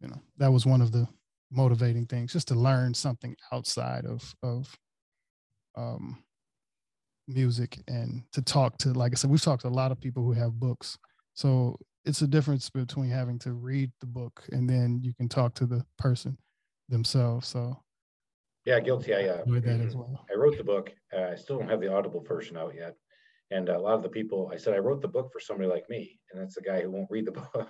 [0.00, 1.08] you know that was one of the
[1.50, 4.76] motivating things just to learn something outside of of
[5.76, 6.22] um
[7.26, 10.22] music and to talk to like i said we've talked to a lot of people
[10.22, 10.98] who have books
[11.32, 15.54] so it's a difference between having to read the book and then you can talk
[15.54, 16.36] to the person
[16.90, 17.74] themselves so
[18.66, 20.26] yeah guilty i uh, well.
[20.30, 22.94] i wrote the book uh, i still don't have the audible version out yet
[23.50, 25.88] and a lot of the people, I said, I wrote the book for somebody like
[25.90, 26.18] me.
[26.32, 27.68] And that's the guy who won't read the book.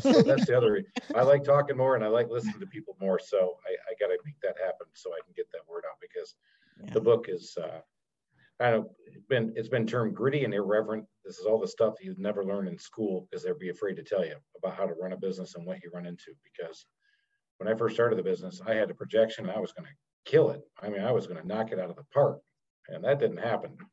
[0.00, 0.84] so that's the other.
[1.14, 3.18] I like talking more and I like listening to people more.
[3.18, 5.98] So I, I got to make that happen so I can get that word out
[6.00, 6.34] because
[6.82, 6.92] yeah.
[6.92, 7.80] the book is, uh,
[8.58, 11.04] I don't it's been, it's been termed gritty and irreverent.
[11.24, 14.02] This is all the stuff you'd never learn in school because they'd be afraid to
[14.02, 16.86] tell you about how to run a business and what you run into because
[17.58, 20.50] when I first started the business, I had a projection I was going to kill
[20.50, 20.60] it.
[20.82, 22.40] I mean, I was going to knock it out of the park.
[22.88, 23.76] And that didn't happen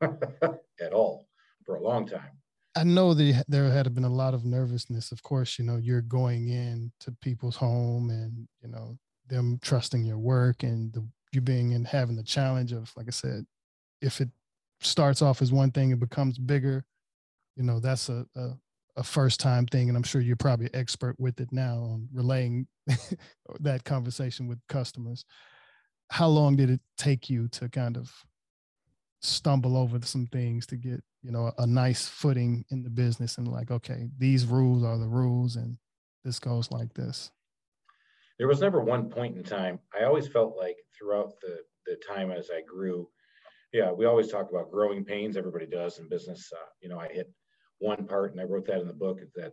[0.80, 1.26] at all
[1.64, 2.30] for a long time.
[2.76, 5.12] I know that there had been a lot of nervousness.
[5.12, 10.04] Of course, you know, you're going in to people's home and, you know, them trusting
[10.04, 13.46] your work and the, you being and having the challenge of, like I said,
[14.00, 14.28] if it
[14.80, 16.84] starts off as one thing, it becomes bigger,
[17.56, 18.50] you know, that's a, a,
[18.96, 19.88] a first time thing.
[19.88, 22.66] And I'm sure you're probably expert with it now on relaying
[23.60, 25.24] that conversation with customers.
[26.10, 28.12] How long did it take you to kind of
[29.24, 33.38] stumble over some things to get you know a, a nice footing in the business
[33.38, 35.78] and like okay these rules are the rules and
[36.24, 37.30] this goes like this
[38.38, 42.30] there was never one point in time i always felt like throughout the the time
[42.30, 43.08] as i grew
[43.72, 47.08] yeah we always talk about growing pains everybody does in business uh, you know i
[47.08, 47.30] hit
[47.78, 49.52] one part and i wrote that in the book that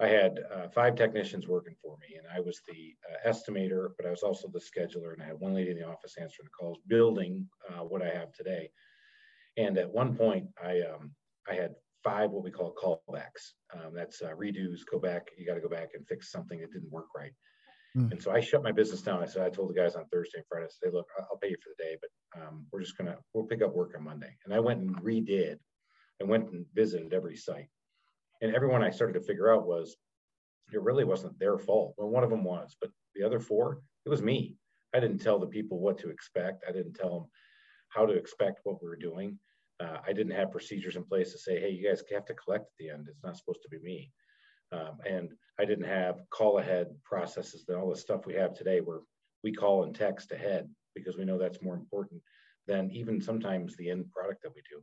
[0.00, 4.06] i had uh, five technicians working for me and i was the uh, estimator but
[4.06, 6.50] i was also the scheduler and i had one lady in the office answering the
[6.58, 8.70] calls building uh, what i have today
[9.56, 11.12] and at one point, I um,
[11.48, 13.52] I had five what we call callbacks.
[13.74, 14.80] Um, that's uh, redos.
[14.90, 15.28] Go back.
[15.36, 17.32] You got to go back and fix something that didn't work right.
[17.96, 18.12] Mm.
[18.12, 19.22] And so I shut my business down.
[19.22, 20.66] I said I told the guys on Thursday and Friday.
[20.66, 23.46] I said, look, I'll pay you for the day, but um, we're just gonna we'll
[23.46, 24.36] pick up work on Monday.
[24.44, 25.56] And I went and redid.
[26.20, 27.68] I went and visited every site,
[28.42, 29.96] and everyone I started to figure out was
[30.72, 31.94] it really wasn't their fault.
[31.96, 34.56] Well, one of them was, but the other four, it was me.
[34.94, 36.64] I didn't tell the people what to expect.
[36.68, 37.28] I didn't tell them
[37.88, 39.38] how to expect what we were doing.
[39.80, 42.64] Uh, I didn't have procedures in place to say, hey, you guys have to collect
[42.64, 43.06] at the end.
[43.08, 44.12] It's not supposed to be me.
[44.72, 48.80] Um, and I didn't have call ahead processes and all the stuff we have today
[48.80, 49.00] where
[49.42, 52.20] we call and text ahead because we know that's more important
[52.66, 54.82] than even sometimes the end product that we do.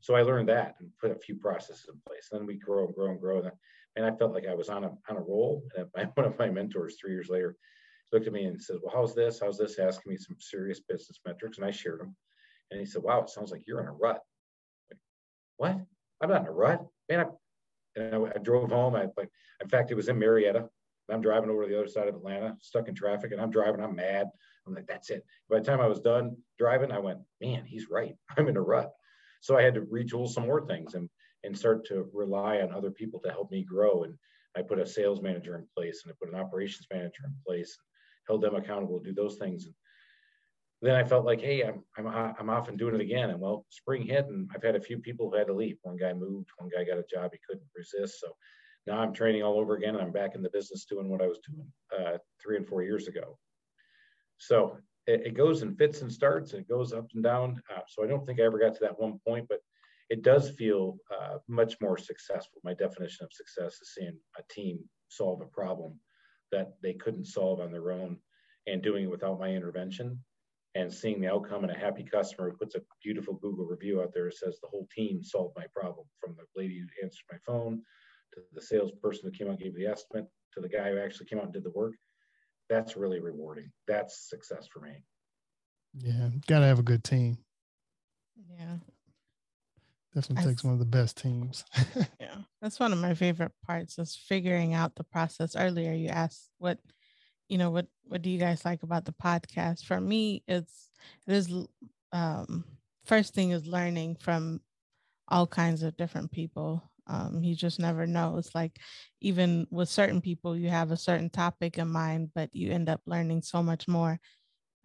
[0.00, 2.28] So I learned that and put a few processes in place.
[2.30, 3.42] And Then we grow and grow and grow.
[3.96, 5.62] And I felt like I was on a, on a roll.
[5.76, 7.56] And one of my mentors three years later
[8.12, 9.40] looked at me and says, well, how's this?
[9.40, 9.78] How's this?
[9.78, 11.58] Asking me some serious business metrics.
[11.58, 12.16] And I shared them.
[12.70, 14.20] And he said, wow, it sounds like you're in a rut
[15.58, 15.76] what?
[16.20, 17.20] I'm not in a rut, man.
[17.20, 17.24] I,
[17.98, 18.94] and I, I drove home.
[18.94, 19.30] I like,
[19.62, 20.68] in fact, it was in Marietta.
[21.10, 23.80] I'm driving over to the other side of Atlanta, stuck in traffic, and I'm driving.
[23.80, 24.26] I'm mad.
[24.66, 25.24] I'm like, that's it.
[25.48, 28.14] By the time I was done driving, I went, man, he's right.
[28.36, 28.92] I'm in a rut.
[29.40, 31.08] So I had to retool some more things and
[31.44, 34.02] and start to rely on other people to help me grow.
[34.02, 34.14] And
[34.56, 37.78] I put a sales manager in place, and I put an operations manager in place,
[38.26, 39.66] held them accountable to do those things.
[39.66, 39.74] And
[40.80, 42.06] then I felt like, hey, I'm, I'm,
[42.38, 43.30] I'm off and doing it again.
[43.30, 45.76] And well, spring hit, and I've had a few people who had to leave.
[45.82, 48.20] One guy moved, one guy got a job he couldn't resist.
[48.20, 48.28] So
[48.86, 51.26] now I'm training all over again, and I'm back in the business doing what I
[51.26, 51.66] was doing
[51.98, 53.38] uh, three and four years ago.
[54.38, 57.60] So it, it, goes and fits and starts, and it goes up and down.
[57.74, 59.58] Uh, so I don't think I ever got to that one point, but
[60.10, 62.60] it does feel uh, much more successful.
[62.62, 65.98] My definition of success is seeing a team solve a problem
[66.52, 68.18] that they couldn't solve on their own
[68.68, 70.18] and doing it without my intervention
[70.78, 74.12] and seeing the outcome and a happy customer who puts a beautiful Google review out
[74.14, 77.38] there that says the whole team solved my problem from the lady who answered my
[77.44, 77.82] phone
[78.34, 81.26] to the salesperson who came out and gave the estimate to the guy who actually
[81.26, 81.94] came out and did the work.
[82.70, 83.72] That's really rewarding.
[83.88, 85.02] That's success for me.
[85.94, 87.38] Yeah, got to have a good team.
[88.48, 88.76] Yeah.
[90.14, 91.64] Definitely takes one of the best teams.
[92.20, 95.56] yeah, that's one of my favorite parts is figuring out the process.
[95.56, 96.78] Earlier, you asked what
[97.48, 99.84] you know what what do you guys like about the podcast?
[99.84, 100.90] For me it's
[101.26, 101.52] it is
[102.12, 102.64] um
[103.04, 104.60] first thing is learning from
[105.28, 106.82] all kinds of different people.
[107.06, 108.36] Um you just never know.
[108.38, 108.78] It's like
[109.20, 113.00] even with certain people you have a certain topic in mind but you end up
[113.06, 114.20] learning so much more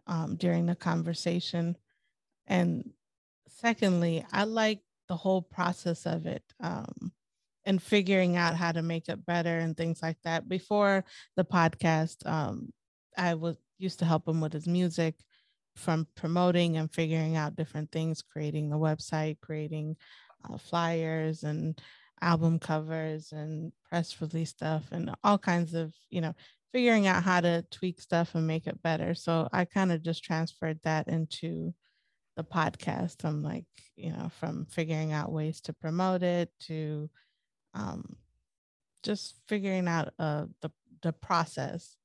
[0.06, 1.76] um, during the conversation.
[2.46, 2.90] And
[3.48, 6.42] secondly i like the whole process of it.
[6.60, 7.12] Um
[7.66, 10.48] and figuring out how to make it better and things like that.
[10.48, 11.04] Before
[11.36, 12.72] the podcast, um,
[13.16, 15.14] I was used to help him with his music
[15.76, 19.96] from promoting and figuring out different things, creating the website, creating
[20.48, 21.80] uh, flyers and
[22.20, 26.34] album covers and press release stuff and all kinds of, you know,
[26.72, 29.14] figuring out how to tweak stuff and make it better.
[29.14, 31.74] So I kind of just transferred that into
[32.36, 33.24] the podcast.
[33.24, 37.08] I'm like, you know, from figuring out ways to promote it to
[37.74, 38.16] um,
[39.02, 40.70] just figuring out uh, the
[41.02, 41.96] the process.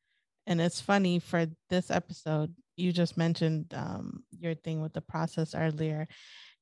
[0.45, 5.53] And it's funny for this episode, you just mentioned um, your thing with the process
[5.55, 6.07] earlier,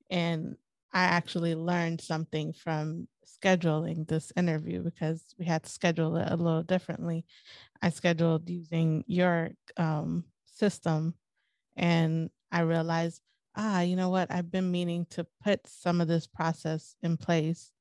[0.09, 0.55] and
[0.93, 6.35] I actually learned something from scheduling this interview because we had to schedule it a
[6.35, 7.25] little differently.
[7.81, 11.13] I scheduled using your um, system,
[11.75, 13.21] and I realized,
[13.55, 14.31] ah, you know what?
[14.31, 17.71] I've been meaning to put some of this process in place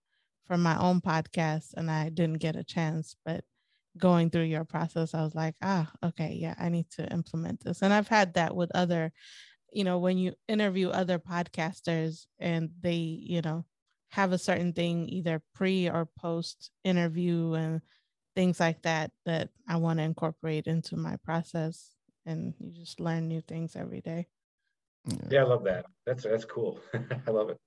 [0.47, 3.17] for my own podcast and I didn't get a chance.
[3.25, 3.45] But
[3.99, 7.83] going through your process, I was like, ah, okay, yeah, I need to implement this.
[7.83, 9.13] And I've had that with other,
[9.73, 13.65] you know, when you interview other podcasters and they, you know,
[14.11, 17.81] have a certain thing either pre or post interview and
[18.35, 21.91] things like that that I want to incorporate into my process.
[22.25, 24.29] And you just learn new things every day.
[25.07, 25.87] Yeah, yeah I love that.
[26.05, 26.81] That's that's cool.
[26.95, 27.59] I love it.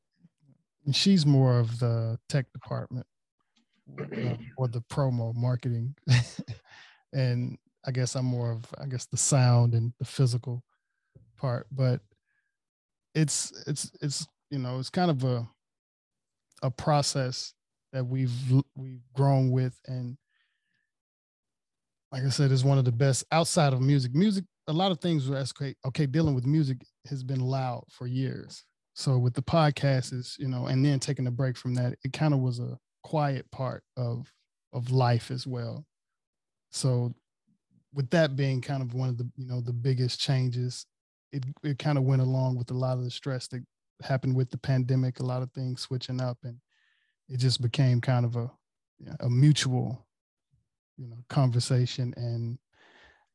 [0.96, 3.06] She's more of the tech department
[4.00, 5.96] uh, or the promo marketing.
[7.14, 10.64] and I guess I'm more of I guess the sound and the physical
[11.38, 12.02] part, but
[13.16, 15.48] it's it's it's you know it's kind of a
[16.62, 17.54] a process
[17.94, 18.34] that we've
[18.76, 20.18] we've grown with and
[22.12, 24.14] like I said is one of the best outside of music.
[24.14, 26.78] Music a lot of things were okay, okay dealing with music
[27.10, 28.64] has been loud for years.
[29.00, 32.12] So with the podcast is, you know, and then taking a break from that, it
[32.12, 34.30] kind of was a quiet part of
[34.74, 35.86] of life as well.
[36.72, 37.16] So
[37.94, 40.86] with that being kind of one of the you know the biggest changes,
[41.32, 43.64] it it kind of went along with a lot of the stress that
[44.02, 46.58] happened with the pandemic, a lot of things switching up, and
[47.30, 48.52] it just became kind of a
[49.22, 50.06] a mutual
[50.98, 52.60] you know conversation and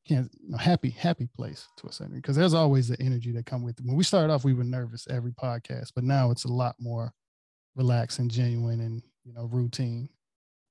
[0.06, 3.46] can't you know, happy happy place to a certain because there's always the energy that
[3.46, 3.86] come with it.
[3.86, 7.12] When we started off, we were nervous every podcast, but now it's a lot more
[7.74, 10.08] relaxed and genuine and you know routine.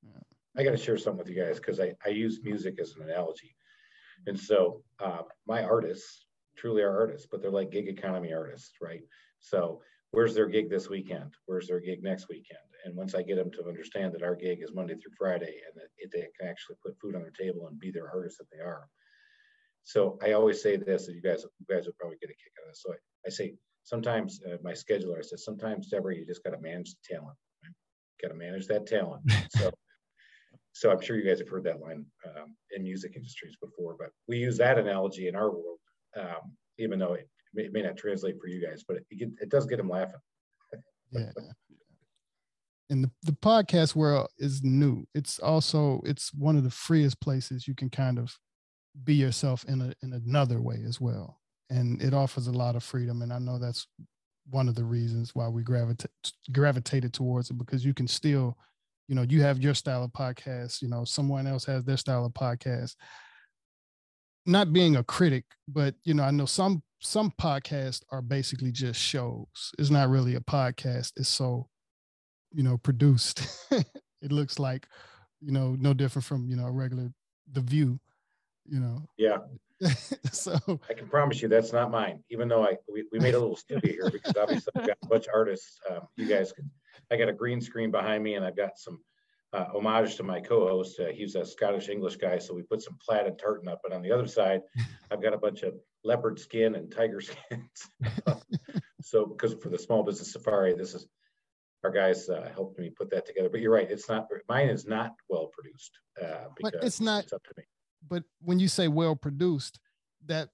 [0.04, 0.22] Yeah.
[0.58, 3.04] I got to share something with you guys because I, I use music as an
[3.10, 3.56] analogy,
[4.28, 9.02] and so uh, my artists truly are artists, but they're like gig economy artists, right?
[9.39, 11.34] So where's their gig this weekend?
[11.48, 12.60] Where's their gig next weekend?
[12.86, 15.76] And once I get them to understand that our gig is Monday through Friday and
[15.76, 18.62] that they can actually put food on their table and be their artists that they
[18.62, 18.88] are.
[19.84, 22.54] So I always say this, and you guys, you guys will probably get a kick
[22.60, 22.82] out of this.
[22.82, 22.96] So I,
[23.28, 26.91] I say sometimes uh, my scheduler, I said sometimes Deborah, you just got to manage
[26.91, 27.36] the talent
[28.24, 29.22] got to manage that talent.
[29.50, 29.69] So,
[30.76, 34.10] so I'm sure you guys have heard that line um, in music industries before, but
[34.28, 35.78] we use that analogy in our world,
[36.17, 39.30] um, even though it may, it may, not translate for you guys, but it, it,
[39.39, 40.19] it does get them laughing.
[41.12, 41.30] yeah.
[42.89, 45.08] And the, the podcast world is new.
[45.15, 48.38] It's also it's one of the freest places you can kind of
[49.03, 51.39] be yourself in a in another way as well.
[51.69, 53.21] And it offers a lot of freedom.
[53.21, 53.88] And I know that's
[54.49, 56.08] one of the reasons why we gravita-
[56.51, 58.58] gravitated towards it because you can still,
[59.08, 62.25] you know, you have your style of podcast, you know, someone else has their style
[62.25, 62.95] of podcast.
[64.45, 68.99] Not being a critic, but you know, I know some some podcasts are basically just
[68.99, 69.71] shows.
[69.77, 71.13] It's not really a podcast.
[71.17, 71.67] It's so,
[72.51, 73.45] you know, produced.
[73.71, 74.88] it looks like,
[75.41, 77.10] you know, no different from, you know, a regular
[77.51, 77.99] The View,
[78.65, 79.04] you know.
[79.17, 79.38] Yeah.
[80.32, 80.58] so
[80.89, 82.23] I can promise you that's not mine.
[82.30, 85.08] Even though I we, we made a little studio here because obviously I've got a
[85.08, 85.80] bunch of artists.
[85.89, 86.69] Um, you guys can.
[87.12, 88.99] I got a green screen behind me and I've got some
[89.52, 90.99] uh, homage to my co-host.
[90.99, 93.82] Uh, he's a Scottish English guy, so we put some plaid and tartan up.
[93.84, 94.62] And on the other side,
[95.12, 95.73] I've got a bunch of
[96.04, 97.89] leopard skin and tiger skins.
[99.02, 101.08] so because for the small business safari, this is
[101.84, 103.49] our guys uh, helped me put that together.
[103.49, 105.99] But you're right, it's not mine is not well produced.
[106.21, 107.26] Uh, because but it's not.
[107.26, 107.62] It's up to me
[108.13, 109.80] but when you say well produced,
[110.28, 110.49] that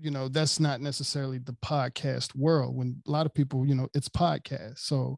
[0.00, 2.74] you know that's not necessarily the podcast world.
[2.74, 5.16] When a lot of people, you know, it's podcast, so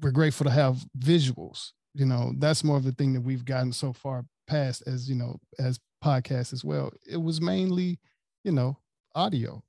[0.00, 1.72] we're grateful to have visuals.
[1.92, 5.16] You know, that's more of the thing that we've gotten so far past as you
[5.16, 6.92] know as podcasts as well.
[7.04, 7.98] It was mainly,
[8.44, 8.78] you know,
[9.16, 9.60] audio.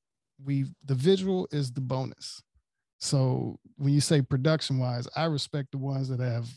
[0.45, 2.43] We the visual is the bonus.
[2.99, 6.47] So when you say production wise, I respect the ones that have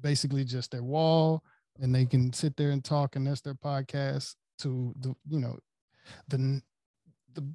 [0.00, 1.42] basically just their wall
[1.80, 5.58] and they can sit there and talk and that's their podcast to the you know
[6.28, 6.60] the
[7.34, 7.46] the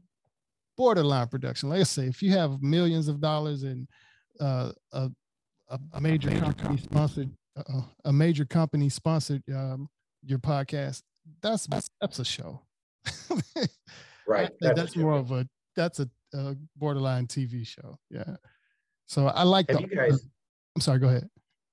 [0.77, 1.69] borderline production.
[1.69, 3.87] Let's say if you have millions of dollars in
[4.39, 5.09] uh, a,
[5.93, 9.87] a, major company sponsored uh, a major company sponsored um,
[10.23, 11.03] your podcast
[11.41, 11.67] that's
[12.01, 12.61] that's a show.
[14.25, 14.49] Right.
[14.61, 17.97] That's, that's more of a that's a, a, borderline tv show.
[18.09, 18.37] Yeah.
[19.05, 20.25] So i like have the, you guys
[20.75, 21.29] i'm sorry go ahead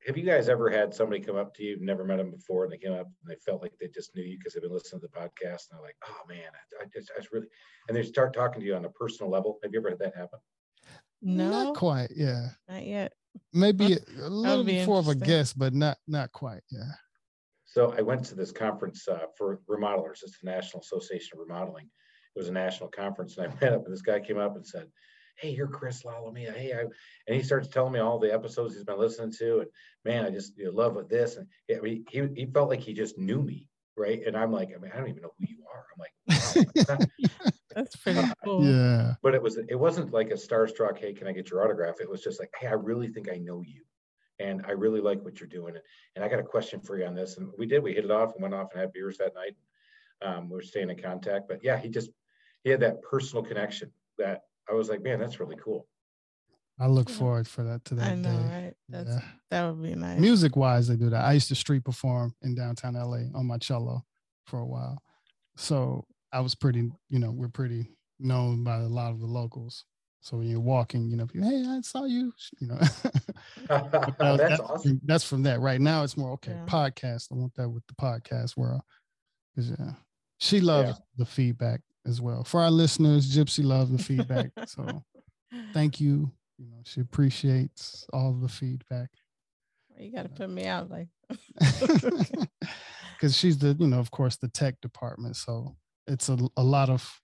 [0.06, 2.72] have you guys ever had somebody come up to you, never met them before, and
[2.72, 5.00] they came up and they felt like they just knew you because they've been listening
[5.00, 7.46] to the podcast, and they're like, "Oh man, I, I just, I just really,"
[7.88, 9.58] and they start talking to you on a personal level.
[9.62, 10.38] Have you ever had that happen?
[11.20, 12.10] No, not quite.
[12.14, 13.12] Yeah, not yet.
[13.52, 16.62] Maybe a little before of a guess, but not not quite.
[16.70, 16.92] Yeah.
[17.66, 20.22] So I went to this conference uh, for remodelers.
[20.22, 21.88] It's the National Association of Remodeling.
[22.34, 24.66] It was a national conference, and I met up, and this guy came up and
[24.66, 24.86] said,
[25.40, 26.54] hey, you're Chris Lalomia.
[26.54, 29.68] Hey, I, and he starts telling me all the episodes he's been listening to, and
[30.04, 31.36] man, I just you know, love this.
[31.36, 34.20] And I mean, he he felt like he just knew me, right?
[34.26, 35.84] And I'm like, I mean, I don't even know who you are.
[35.92, 37.06] I'm like, wow,
[37.74, 38.64] that's pretty cool.
[38.64, 39.14] Yeah.
[39.22, 42.00] But it was it wasn't like a starstruck, hey, can I get your autograph?
[42.00, 43.82] It was just like, hey, I really think I know you.
[44.38, 45.74] and I really like what you're doing.
[46.16, 47.36] And I got a question for you on this.
[47.36, 49.56] And we did, we hit it off and went off and had beers that night.
[50.22, 52.10] Um, we are staying in contact, but yeah, he just,
[52.64, 55.86] he had that personal connection that I was like, man, that's really cool.
[56.78, 58.44] I look forward for that to that I know, day.
[58.44, 58.74] right?
[58.88, 59.20] That's yeah.
[59.50, 60.18] that would be nice.
[60.18, 61.24] Music wise, they do that.
[61.24, 64.02] I used to street perform in downtown LA on my cello
[64.46, 65.02] for a while.
[65.56, 69.84] So I was pretty, you know, we're pretty known by a lot of the locals.
[70.22, 72.78] So when you're walking, you know, people, hey, I saw you, you know.
[73.68, 75.00] that's, that's, awesome.
[75.04, 75.60] That's from that.
[75.60, 76.52] Right now, it's more okay.
[76.52, 76.66] Yeah.
[76.66, 77.28] Podcast.
[77.30, 78.82] I want that with the podcast world.
[79.54, 79.92] Because yeah,
[80.38, 81.04] she loves yeah.
[81.16, 82.44] the feedback as well.
[82.44, 84.50] For our listeners, Gypsy loves the feedback.
[84.66, 85.02] so
[85.72, 86.30] thank you.
[86.58, 89.10] You know, she appreciates all the feedback.
[89.98, 91.08] You got to put me out like.
[93.20, 95.36] Because she's the, you know, of course, the tech department.
[95.36, 95.76] So
[96.06, 97.20] it's a, a lot of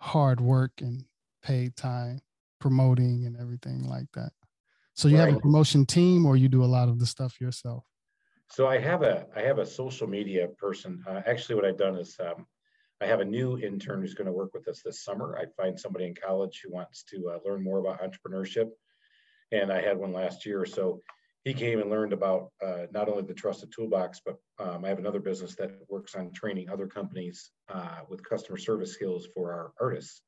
[0.00, 1.04] hard work and
[1.42, 2.20] paid time
[2.60, 4.30] promoting and everything like that.
[4.94, 5.28] So you right.
[5.28, 7.84] have a promotion team or you do a lot of the stuff yourself?
[8.50, 11.02] So I have a I have a social media person.
[11.06, 12.46] Uh, actually, what I've done is um,
[13.00, 15.38] I have a new intern who's going to work with us this summer.
[15.38, 18.70] I find somebody in college who wants to uh, learn more about entrepreneurship,
[19.52, 20.66] and I had one last year.
[20.66, 21.02] So
[21.44, 24.98] he came and learned about uh, not only the Trusted Toolbox, but um, I have
[24.98, 29.72] another business that works on training other companies uh, with customer service skills for our
[29.80, 30.22] artists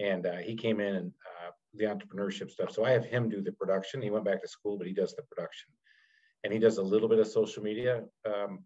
[0.00, 2.72] and uh, he came in and uh, the entrepreneurship stuff.
[2.72, 4.02] So I have him do the production.
[4.02, 5.70] He went back to school, but he does the production,
[6.44, 8.60] and he does a little bit of social media um,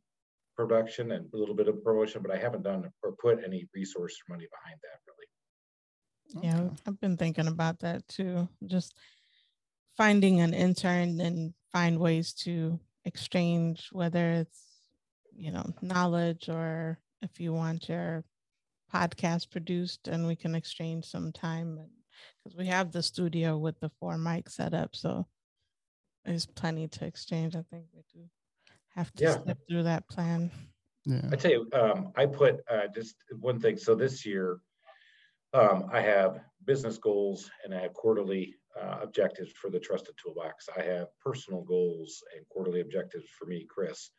[0.61, 2.23] production and a little bit of promotion.
[2.23, 5.29] But I haven't done or put any resource or money behind that really.
[6.47, 8.49] Yeah, I've been thinking about that too.
[8.67, 8.95] Just
[9.97, 14.71] finding an intern and find ways to exchange, whether it's
[15.35, 18.25] you know knowledge or if you want your
[18.93, 21.79] podcast produced and we can exchange some time
[22.45, 25.25] because we have the studio with the four mics set up so
[26.25, 28.25] there's plenty to exchange i think we do
[28.95, 29.39] have to yeah.
[29.41, 30.51] step through that plan
[31.05, 34.61] yeah i tell you um, i put uh, just one thing so this year
[35.55, 40.69] um, i have business goals and i have quarterly uh, objectives for the trusted toolbox
[40.79, 44.11] i have personal goals and quarterly objectives for me chris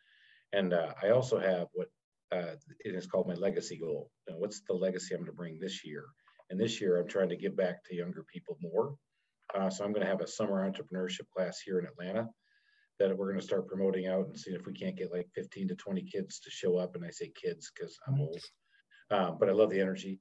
[0.53, 1.87] and uh, i also have what
[2.31, 2.55] uh,
[2.85, 4.09] it is called my legacy goal.
[4.27, 6.05] You know, what's the legacy I'm going to bring this year?
[6.49, 8.95] And this year, I'm trying to give back to younger people more.
[9.53, 12.29] Uh, so I'm going to have a summer entrepreneurship class here in Atlanta
[13.07, 15.69] that we're going to start promoting out and see if we can't get like 15
[15.69, 16.95] to 20 kids to show up.
[16.95, 18.41] And I say kids because I'm old,
[19.11, 20.19] um, but I love the energy.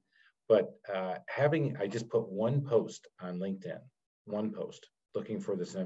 [0.49, 3.79] But uh, having, I just put one post on LinkedIn,
[4.25, 5.85] one post looking for this uh,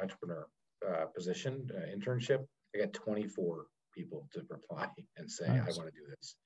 [0.00, 0.46] entrepreneur
[0.88, 2.44] uh, position, uh, internship.
[2.74, 5.60] I got 24 people to reply and say, nice.
[5.60, 6.36] I want to do this.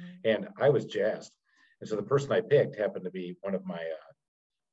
[0.00, 0.30] Mm-hmm.
[0.30, 1.32] And I was jazzed.
[1.80, 4.12] And so the person I picked happened to be one of my uh,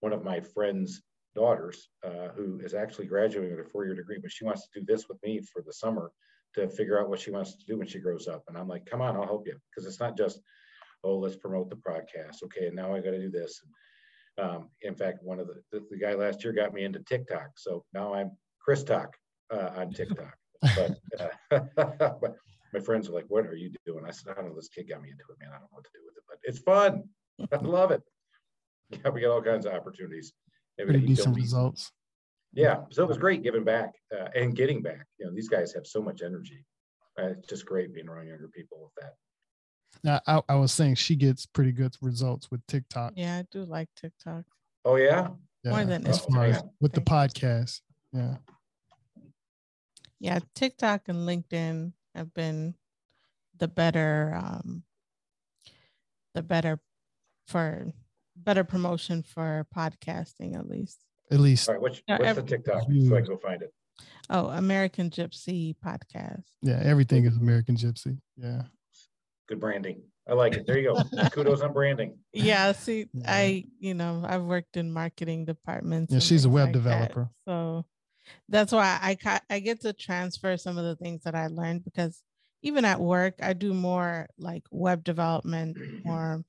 [0.02, 1.02] one of my friends'
[1.38, 4.86] daughters, uh, who is actually graduating with a four-year degree, but she wants to do
[4.86, 6.12] this with me for the summer
[6.56, 8.44] to figure out what she wants to do when she grows up.
[8.48, 10.42] And I'm like, come on, I'll help you, because it's not just,
[11.04, 12.44] oh, let's promote the podcast.
[12.44, 13.62] Okay, and now I got to do this.
[14.40, 17.52] Um, in fact, one of the, the, the guy last year got me into TikTok,
[17.56, 19.16] so now I'm Chris Talk
[19.54, 20.36] uh, on TikTok.
[20.62, 21.60] But, uh,
[22.22, 22.36] but
[22.74, 24.56] my friends are like, "What are you doing?" I said, "I don't know.
[24.56, 25.50] This kid got me into it, man.
[25.50, 27.04] I don't know what to do with it, but it's fun.
[27.52, 28.02] I love it.
[28.90, 30.34] Yeah, we got all kinds of opportunities.
[30.78, 31.91] Pretty decent results.
[32.53, 35.05] Yeah, so it was great giving back uh, and getting back.
[35.19, 36.65] You know, these guys have so much energy.
[37.19, 39.13] Uh, it's just great being around younger people with that.
[40.03, 43.13] Now, I, I, was saying she gets pretty good results with TikTok.
[43.15, 44.43] Yeah, I do like TikTok.
[44.86, 45.30] Oh yeah,
[45.63, 47.82] yeah more than as far as with the podcast.
[48.13, 48.36] Yeah,
[50.19, 52.75] yeah, TikTok and LinkedIn have been
[53.57, 54.84] the better um
[56.34, 56.80] the better
[57.47, 57.91] for
[58.44, 61.00] better promotion for podcasting at least.
[61.32, 61.68] At least.
[61.68, 63.74] All right, what's, what's every, the TikTok so I can go find it?
[64.30, 66.44] Oh, American Gypsy podcast.
[66.62, 68.20] Yeah, everything is American Gypsy.
[68.38, 68.64] Yeah.
[69.48, 70.02] Good branding.
[70.30, 70.68] I like it.
[70.68, 71.30] There you go.
[71.32, 72.18] Kudos on branding.
[72.34, 72.74] Yeah.
[72.74, 73.24] See, yeah.
[73.28, 76.14] I, you know, I've worked in marketing departments.
[76.14, 77.30] Yeah, she's a web like developer.
[77.46, 77.86] That, so
[78.50, 82.22] that's why I I get to transfer some of the things that I learned because
[82.62, 86.44] even at work I do more like web development or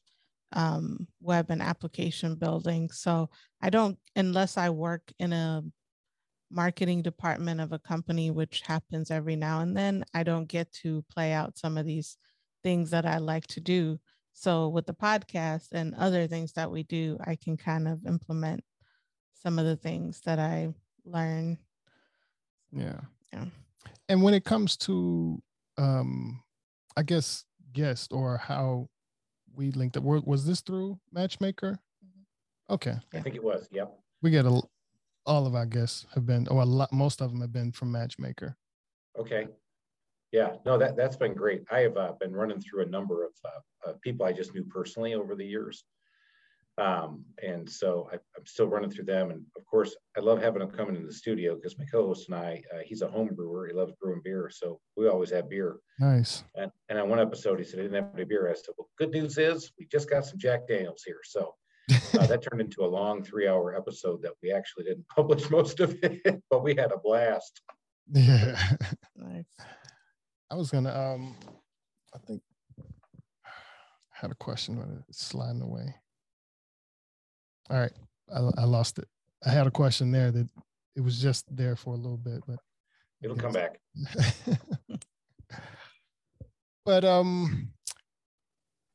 [0.53, 2.91] um, web and application building.
[2.91, 3.31] So
[3.61, 5.63] I don't unless I work in a
[6.51, 11.05] marketing department of a company, which happens every now and then, I don't get to
[11.13, 12.17] play out some of these
[12.63, 13.99] things that I like to do.
[14.33, 18.65] So with the podcast and other things that we do, I can kind of implement
[19.35, 20.69] some of the things that I
[21.05, 21.59] learn
[22.73, 23.01] yeah.
[23.33, 23.47] Yeah.
[24.09, 25.43] And when it comes to
[25.77, 26.43] um
[26.97, 28.89] I guess guest or how
[29.59, 31.79] we linked up, was this through Matchmaker?
[32.05, 32.75] Mm-hmm.
[32.75, 32.95] Okay.
[33.13, 33.69] I think it was.
[33.73, 33.93] Yep.
[34.23, 34.63] We get a
[35.27, 37.93] all of our guests have been, or a lot, most of them have been from
[37.93, 38.57] Matchmaker.
[39.19, 39.49] Okay.
[40.33, 41.65] Yeah, no, that that's been great.
[41.71, 44.65] I have uh, been running through a number of, uh, of people I just knew
[44.65, 45.85] personally over the years,
[46.79, 49.31] um, and so I, am still running through them.
[49.31, 52.39] And of course, I love having them come into the studio because my co-host and
[52.39, 53.67] I, uh, he's a home brewer.
[53.67, 55.79] He loves brewing beer, so we always have beer.
[55.99, 56.45] Nice.
[56.55, 58.49] And, and on one episode, he said he didn't have any beer.
[58.49, 61.55] I said, "Well, good news is we just got some Jack Daniels here." So
[61.91, 65.97] uh, that turned into a long three-hour episode that we actually didn't publish most of
[66.03, 67.61] it, but we had a blast.
[68.13, 68.57] Yeah.
[69.17, 69.45] nice.
[70.51, 71.37] I was gonna um
[72.15, 72.41] I think
[73.47, 73.51] I
[74.13, 75.95] had a question, but it's sliding away.
[77.71, 77.93] All right.
[78.35, 79.09] I, I lost it.
[79.45, 80.49] I had a question there that
[80.97, 82.59] it was just there for a little bit, but
[83.23, 83.79] it'll come back.
[86.85, 87.69] but um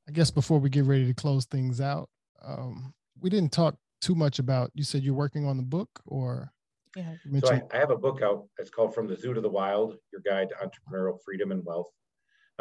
[0.08, 2.10] I guess before we get ready to close things out,
[2.44, 6.52] um, we didn't talk too much about you said you're working on the book or
[6.96, 7.14] yeah.
[7.44, 8.46] So I, I, have a book out.
[8.60, 11.90] It's called From the Zoo to the Wild: Your Guide to Entrepreneurial Freedom and Wealth.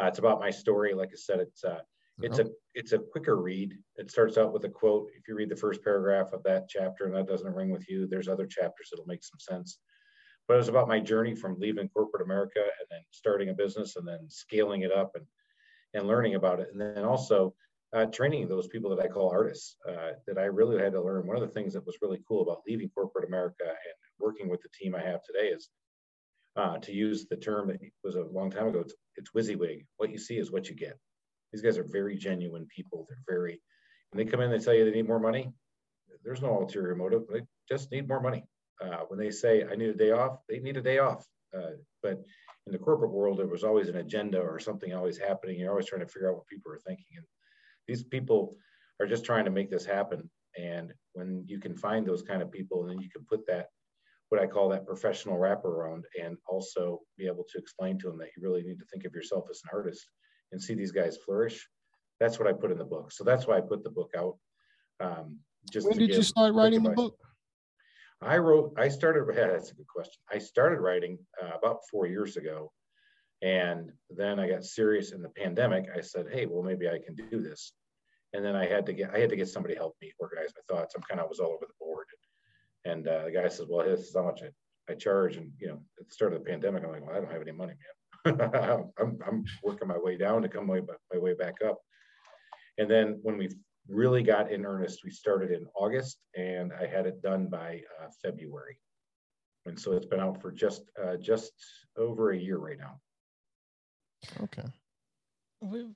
[0.01, 0.95] Uh, it's about my story.
[0.95, 1.81] Like I said, it's uh,
[2.21, 3.75] it's a it's a quicker read.
[3.97, 5.09] It starts out with a quote.
[5.17, 8.07] If you read the first paragraph of that chapter and that doesn't ring with you,
[8.07, 9.79] there's other chapters that'll make some sense.
[10.47, 13.97] But it was about my journey from leaving corporate America and then starting a business
[13.97, 15.25] and then scaling it up and
[15.95, 17.55] and learning about it, and then also
[17.93, 21.27] uh, training those people that I call artists uh, that I really had to learn.
[21.27, 24.63] One of the things that was really cool about leaving corporate America and working with
[24.63, 25.69] the team I have today is
[26.57, 28.81] uh, to use the term that was a long time ago.
[28.81, 29.85] It's, it's WYSIWYG.
[29.99, 30.99] What you see is what you get.
[31.53, 33.07] These guys are very genuine people.
[33.09, 33.61] They're very,
[34.13, 35.53] and they come in, they tell you they need more money.
[36.25, 37.23] There's no ulterior motive.
[37.33, 38.45] They just need more money.
[38.81, 41.27] Uh, when they say I need a day off, they need a day off.
[41.57, 41.73] Uh,
[42.03, 42.23] but
[42.67, 45.59] in the corporate world, there was always an agenda or something always happening.
[45.59, 47.07] You're always trying to figure out what people are thinking.
[47.17, 47.27] And
[47.87, 48.57] these people
[49.01, 50.31] are just trying to make this happen.
[50.57, 53.67] And when you can find those kind of people, and then you can put that,
[54.29, 58.29] what I call that professional wraparound, and also be able to explain to them that
[58.37, 60.07] you really need to think of yourself as an artist
[60.53, 61.69] and see these guys flourish.
[62.21, 63.11] That's what I put in the book.
[63.13, 64.37] So that's why I put the book out.
[65.01, 65.39] Um,
[65.71, 67.17] just when did you start writing the book?
[68.21, 68.75] I wrote.
[68.79, 69.25] I started.
[69.35, 70.21] Yeah, that's a good question.
[70.31, 72.71] I started writing uh, about four years ago,
[73.43, 75.87] and then I got serious in the pandemic.
[75.95, 77.73] I said, hey, well, maybe I can do this.
[78.35, 80.53] And then I had to get I had to get somebody to help me organize
[80.57, 80.95] my thoughts.
[80.95, 82.07] I'm kind of was all over the board.
[82.85, 85.37] And uh, the guy says, well, this is how much I, I charge.
[85.37, 87.43] And you know, at the start of the pandemic, I'm like, well, I don't have
[87.43, 88.02] any money, man.
[88.27, 90.81] I'm, I'm working my way down to come my,
[91.13, 91.79] my way back up.
[92.79, 93.51] And then when we
[93.89, 98.09] really got in earnest, we started in August, and I had it done by uh,
[98.23, 98.79] February.
[99.67, 101.53] And so it's been out for just uh, just
[101.97, 102.99] over a year right now.
[104.43, 104.69] Okay.
[105.61, 105.95] We've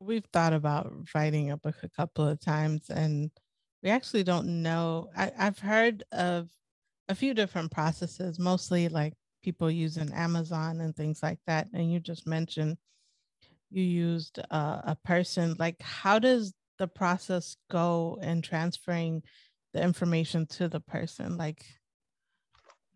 [0.00, 3.30] we've thought about writing a book a couple of times and
[3.82, 5.10] we actually don't know.
[5.16, 6.48] I, I've heard of
[7.08, 11.68] a few different processes, mostly like people using Amazon and things like that.
[11.72, 12.76] And you just mentioned
[13.70, 15.56] you used uh, a person.
[15.58, 19.22] Like, how does the process go in transferring
[19.74, 21.36] the information to the person?
[21.36, 21.64] Like,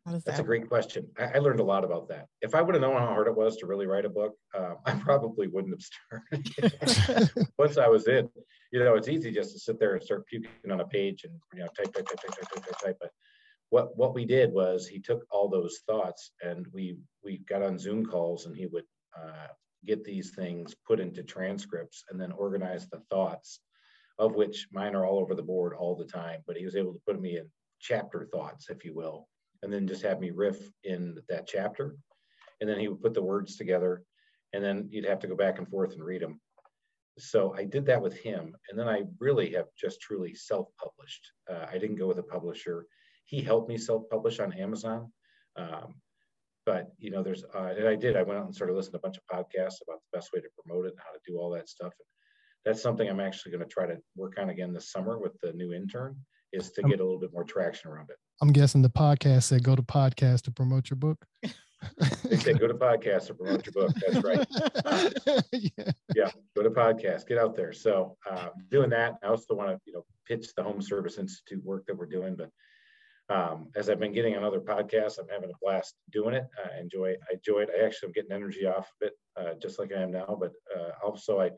[0.05, 1.07] that's that a great question.
[1.17, 2.27] I, I, learned a lot about that.
[2.41, 4.77] If I would have known how hard it was to really write a book, um,
[4.87, 7.49] I probably wouldn't have started.
[7.59, 8.29] Once I was in,
[8.73, 11.33] you know, it's easy just to sit there and start puking on a page and
[11.55, 12.79] you know type, type, type, type, type, type, type.
[12.85, 12.97] type.
[13.01, 13.11] But
[13.73, 17.79] what what we did was he took all those thoughts and we we got on
[17.79, 18.85] Zoom calls and he would
[19.17, 19.49] uh,
[19.85, 23.61] get these things put into transcripts and then organize the thoughts,
[24.19, 26.41] of which mine are all over the board all the time.
[26.47, 27.47] But he was able to put me in
[27.81, 29.27] chapter thoughts, if you will
[29.63, 31.97] and then just have me riff in that chapter.
[32.61, 34.03] And then he would put the words together,
[34.53, 36.41] and then you'd have to go back and forth and read them.
[37.19, 41.33] So I did that with him, and then I really have just truly self-published.
[41.51, 42.87] Uh, I didn't go with a publisher.
[43.25, 45.13] He helped me self-publish on Amazon,
[45.57, 45.95] um,
[46.67, 48.17] but you know, there's uh, and I did.
[48.17, 50.41] I went out and started listening to a bunch of podcasts about the best way
[50.41, 51.93] to promote it and how to do all that stuff.
[51.99, 52.07] And
[52.65, 55.53] that's something I'm actually going to try to work on again this summer with the
[55.53, 56.17] new intern
[56.53, 58.17] is to get a little bit more traction around it.
[58.41, 61.25] I'm guessing the podcast said go to podcast to promote your book.
[62.25, 63.97] they said go to podcast to promote your book.
[64.07, 64.47] That's right.
[64.85, 65.11] Uh,
[65.53, 65.93] yeah.
[66.15, 66.31] yeah.
[66.55, 67.73] go to podcast, get out there.
[67.73, 71.65] So uh, doing that, I also want to you know pitch the Home Service Institute
[71.65, 72.37] work that we're doing.
[72.37, 72.51] But
[73.29, 76.47] um, as I've been getting on other podcasts, I'm having a blast doing it.
[76.65, 77.71] I enjoy I enjoy it.
[77.77, 80.37] I actually am getting energy off of it, uh, just like I am now.
[80.39, 81.51] But uh, also I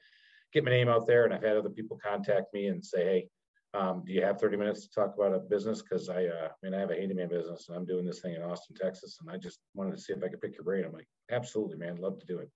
[0.52, 3.28] get my name out there, and I've had other people contact me and say, hey
[3.74, 5.82] um, do you have 30 minutes to talk about a business?
[5.82, 8.34] Because I, uh, I mean, I have a handyman business and I'm doing this thing
[8.34, 10.84] in Austin, Texas, and I just wanted to see if I could pick your brain.
[10.84, 12.48] I'm like, absolutely, man, love to do it.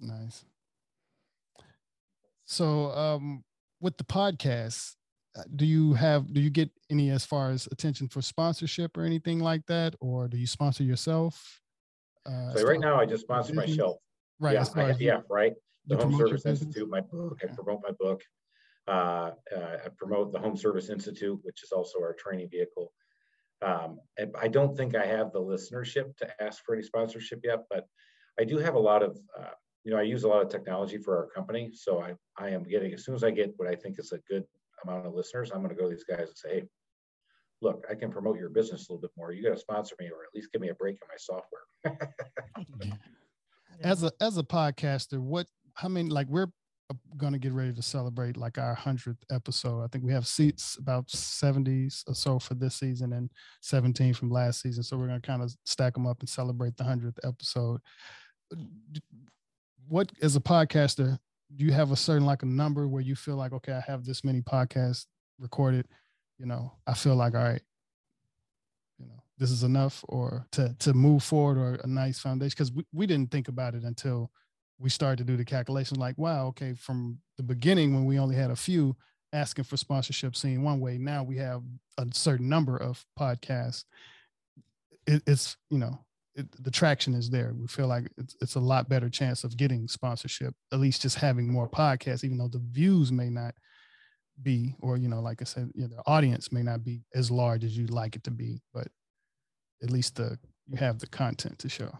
[0.00, 0.44] Nice.
[2.44, 3.44] So, um,
[3.80, 4.96] with the podcast,
[5.56, 9.40] do you have do you get any as far as attention for sponsorship or anything
[9.40, 11.60] like that, or do you sponsor yourself?
[12.26, 13.96] Uh, so right now, I just sponsor myself.
[14.40, 14.54] Right.
[14.54, 15.52] Yeah, I, yeah, right.
[15.86, 17.32] The Home Service Institute, my book.
[17.42, 17.52] Okay.
[17.52, 18.22] I promote my book.
[18.86, 22.92] Uh, uh, I promote the Home Service Institute, which is also our training vehicle.
[23.62, 27.60] Um, and I don't think I have the listenership to ask for any sponsorship yet,
[27.70, 27.86] but
[28.38, 29.54] I do have a lot of, uh,
[29.84, 31.70] you know, I use a lot of technology for our company.
[31.72, 34.18] So I, I am getting, as soon as I get what I think is a
[34.28, 34.44] good
[34.84, 36.64] amount of listeners, I'm going to go to these guys and say, hey,
[37.62, 39.32] look, I can promote your business a little bit more.
[39.32, 42.98] You got to sponsor me or at least give me a break in my software.
[43.82, 46.48] as a, as a podcaster, what, how many, like we're
[47.16, 49.82] going to get ready to celebrate like our 100th episode.
[49.82, 53.30] I think we have seats about 70s or so for this season and
[53.62, 54.82] 17 from last season.
[54.82, 57.80] So we're going to kind of stack them up and celebrate the 100th episode.
[59.88, 61.18] What, as a podcaster,
[61.56, 64.04] do you have a certain like a number where you feel like, okay, I have
[64.04, 65.06] this many podcasts
[65.38, 65.86] recorded,
[66.38, 67.62] you know, I feel like, all right,
[68.98, 72.56] you know, this is enough or to, to move forward or a nice foundation.
[72.56, 74.30] Cause we, we didn't think about it until
[74.78, 78.36] we started to do the calculation like, wow, okay, from the beginning when we only
[78.36, 78.96] had a few
[79.32, 81.62] asking for sponsorship seeing one way, now we have
[81.98, 83.84] a certain number of podcasts.
[85.06, 86.04] It, it's, you know,
[86.34, 87.54] it, the traction is there.
[87.54, 91.16] We feel like it's, it's a lot better chance of getting sponsorship, at least just
[91.16, 93.54] having more podcasts, even though the views may not
[94.42, 97.30] be, or, you know, like I said, you know, the audience may not be as
[97.30, 98.88] large as you'd like it to be, but
[99.82, 101.92] at least the, you have the content to show.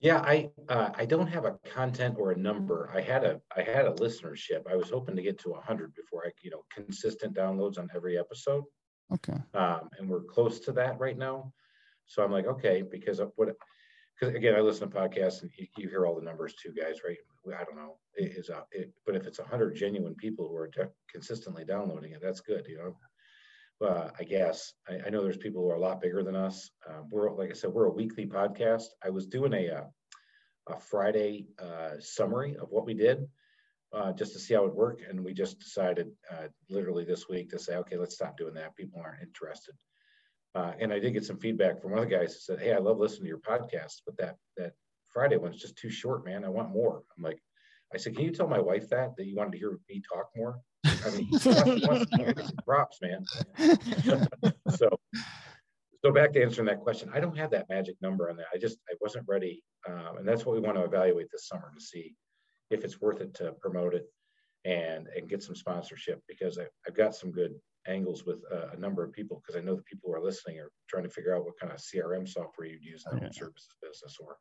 [0.00, 2.90] Yeah, I uh, I don't have a content or a number.
[2.94, 4.70] I had a I had a listenership.
[4.70, 8.18] I was hoping to get to 100 before I you know consistent downloads on every
[8.18, 8.64] episode.
[9.12, 9.38] Okay.
[9.54, 11.50] Um, and we're close to that right now.
[12.06, 13.48] So I'm like, okay, because of what?
[14.18, 17.00] Because again, I listen to podcasts and you, you, hear all the numbers too, guys,
[17.06, 17.18] right?
[17.48, 20.70] I don't know, it is a, it, but if it's 100 genuine people who are
[21.12, 22.96] consistently downloading it, that's good, you know
[23.84, 24.72] uh, I guess.
[24.88, 26.70] I, I, know there's people who are a lot bigger than us.
[26.88, 28.84] Uh, we're, like I said, we're a weekly podcast.
[29.04, 29.84] I was doing a, a, uh,
[30.68, 33.28] a Friday uh, summary of what we did
[33.92, 35.02] uh, just to see how it worked.
[35.08, 38.74] And we just decided uh, literally this week to say, okay, let's stop doing that.
[38.74, 39.76] People aren't interested.
[40.78, 43.24] And I did get some feedback from other guys that said, hey, I love listening
[43.24, 44.72] to your podcast, but that, that
[45.08, 46.44] Friday one's just too short, man.
[46.44, 47.02] I want more.
[47.16, 47.40] I'm like,
[47.94, 50.28] I said, can you tell my wife that, that you wanted to hear me talk
[50.36, 50.58] more?
[50.84, 51.30] I mean,
[52.64, 53.24] props, man.
[54.76, 54.88] so,
[56.04, 58.46] so back to answering that question, I don't have that magic number on that.
[58.54, 61.72] I just I wasn't ready, um, and that's what we want to evaluate this summer
[61.74, 62.14] to see
[62.70, 64.06] if it's worth it to promote it
[64.64, 67.54] and and get some sponsorship because I, have got some good
[67.88, 70.58] angles with uh, a number of people because I know the people who are listening
[70.58, 73.30] are trying to figure out what kind of CRM software you'd use in the yeah.
[73.32, 74.36] services business or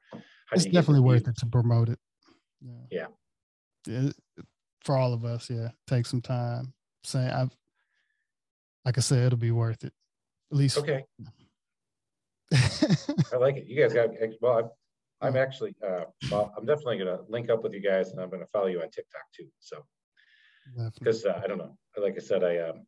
[0.51, 1.99] it's definitely worth it to promote it.
[2.89, 3.07] Yeah.
[3.85, 4.09] yeah.
[4.81, 5.49] For all of us.
[5.49, 6.73] Yeah, take some time.
[7.03, 7.55] Saying I've,
[8.83, 9.93] like I said, it'll be worth it.
[10.51, 10.77] At least.
[10.77, 11.03] Okay.
[12.53, 13.65] I like it.
[13.67, 14.09] You guys got
[14.41, 14.57] well.
[14.59, 14.69] I'm,
[15.21, 15.75] I'm actually.
[15.85, 18.47] Uh, well, I'm definitely going to link up with you guys, and I'm going to
[18.47, 19.47] follow you on TikTok too.
[19.59, 19.83] So,
[20.99, 21.75] because uh, I don't know.
[21.97, 22.85] Like I said, I um,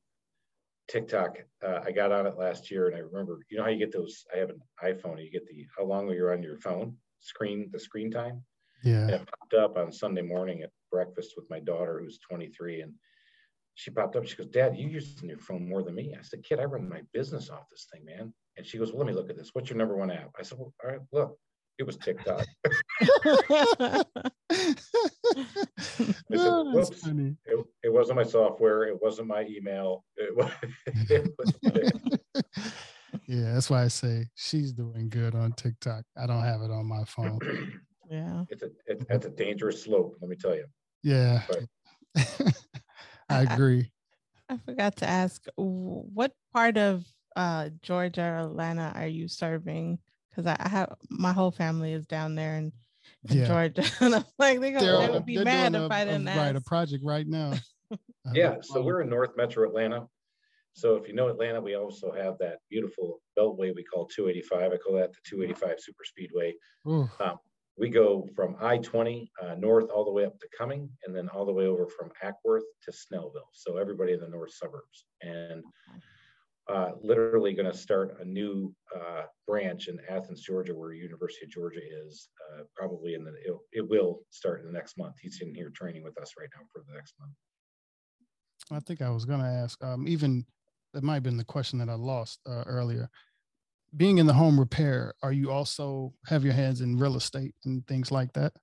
[0.88, 1.38] TikTok.
[1.66, 3.40] Uh, I got on it last year, and I remember.
[3.50, 4.26] You know how you get those?
[4.34, 5.24] I have an iPhone.
[5.24, 8.44] You get the how long you're on your phone screen, the screen time.
[8.84, 9.02] Yeah.
[9.02, 12.94] And it popped up on Sunday morning at breakfast with my daughter who's 23 and
[13.76, 14.26] she popped up.
[14.26, 16.16] She goes, Dad, you use your phone more than me.
[16.18, 18.34] I said, Kid, I run my business off this thing, man.
[18.58, 19.52] And she goes, Well, let me look at this.
[19.54, 20.32] What's your number one app?
[20.38, 21.38] I said, Well, all right, look.
[21.78, 22.44] It was TikTok.
[25.36, 28.84] I said, oh, it, it, wasn't my software.
[28.84, 30.04] It wasn't my email.
[30.16, 30.52] It was,
[31.10, 31.54] it was
[33.28, 36.04] yeah, that's why I say she's doing good on TikTok.
[36.18, 37.40] I don't have it on my phone.
[38.10, 38.46] Yeah.
[38.50, 40.66] It's a it, that's a dangerous slope, let me tell you.
[41.04, 41.42] Yeah.
[43.30, 43.92] I agree.
[44.50, 47.06] I, I, forgot to ask what part of
[47.36, 50.00] uh, Georgia or Atlanta are you serving?
[50.30, 52.72] Because I, I, have my whole family is down there in, in
[53.24, 53.48] yeah.
[53.48, 53.84] Georgia.
[54.02, 56.62] and I'm like, they're gonna, they would be mad if I didn't a, Right, a
[56.62, 57.54] project right now.
[58.34, 60.08] yeah, so we're in North Metro Atlanta.
[60.74, 64.72] So if you know Atlanta, we also have that beautiful beltway we call 285.
[64.72, 66.54] I call that the 285 Super Speedway.
[67.20, 67.38] Um,
[67.80, 71.46] we go from I-20 uh, north all the way up to Cumming, and then all
[71.46, 73.50] the way over from Acworth to Snellville.
[73.54, 75.64] So everybody in the north suburbs, and
[76.70, 81.52] uh, literally going to start a new uh, branch in Athens, Georgia, where University of
[81.52, 82.30] Georgia is.
[82.54, 85.16] Uh, probably in the it, it, will start in the next month.
[85.22, 87.34] He's in here training with us right now for the next month.
[88.72, 89.82] I think I was going to ask.
[89.84, 90.46] Um, even
[90.94, 93.10] that might have been the question that I lost uh, earlier
[93.96, 97.86] being in the home repair, are you also have your hands in real estate and
[97.88, 98.54] things like that?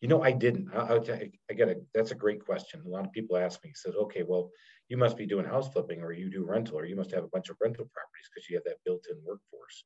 [0.00, 0.68] You know, I didn't.
[0.72, 1.76] I, I, I got a.
[1.94, 2.82] That's a great question.
[2.84, 3.72] A lot of people ask me.
[3.74, 4.50] Says, okay, well,
[4.88, 7.28] you must be doing house flipping, or you do rental, or you must have a
[7.28, 9.84] bunch of rental properties because you have that built-in workforce.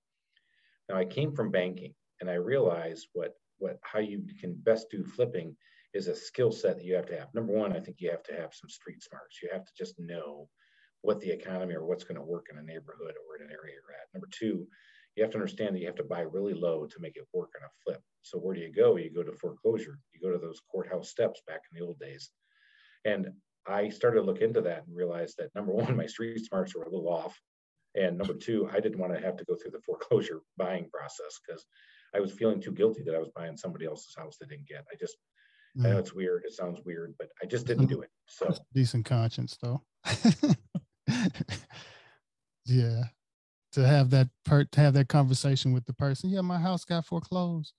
[0.88, 5.04] Now, I came from banking, and I realized what what how you can best do
[5.04, 5.56] flipping
[5.94, 7.34] is a skill set that you have to have.
[7.34, 9.40] Number one, I think you have to have some street smarts.
[9.42, 10.48] You have to just know
[11.02, 13.74] what the economy or what's going to work in a neighborhood or in an area
[13.74, 14.12] you're at.
[14.14, 14.66] Number two,
[15.16, 17.50] you have to understand that you have to buy really low to make it work
[17.56, 18.02] on a flip.
[18.22, 18.96] So where do you go?
[18.96, 19.98] You go to foreclosure.
[20.12, 22.30] You go to those courthouse steps back in the old days.
[23.04, 23.28] And
[23.66, 26.84] I started to look into that and realized that number one, my street smarts were
[26.84, 27.38] a little off.
[27.94, 31.40] And number two, I didn't want to have to go through the foreclosure buying process
[31.46, 31.64] because
[32.14, 34.84] I was feeling too guilty that I was buying somebody else's house that didn't get.
[34.90, 35.16] I just,
[35.78, 35.86] mm.
[35.86, 36.44] I know it's weird.
[36.46, 38.08] It sounds weird, but I just didn't do it.
[38.28, 39.82] So decent conscience though.
[42.64, 43.04] yeah
[43.72, 46.30] to have that per to have that conversation with the person.
[46.30, 47.72] Yeah, my house got foreclosed.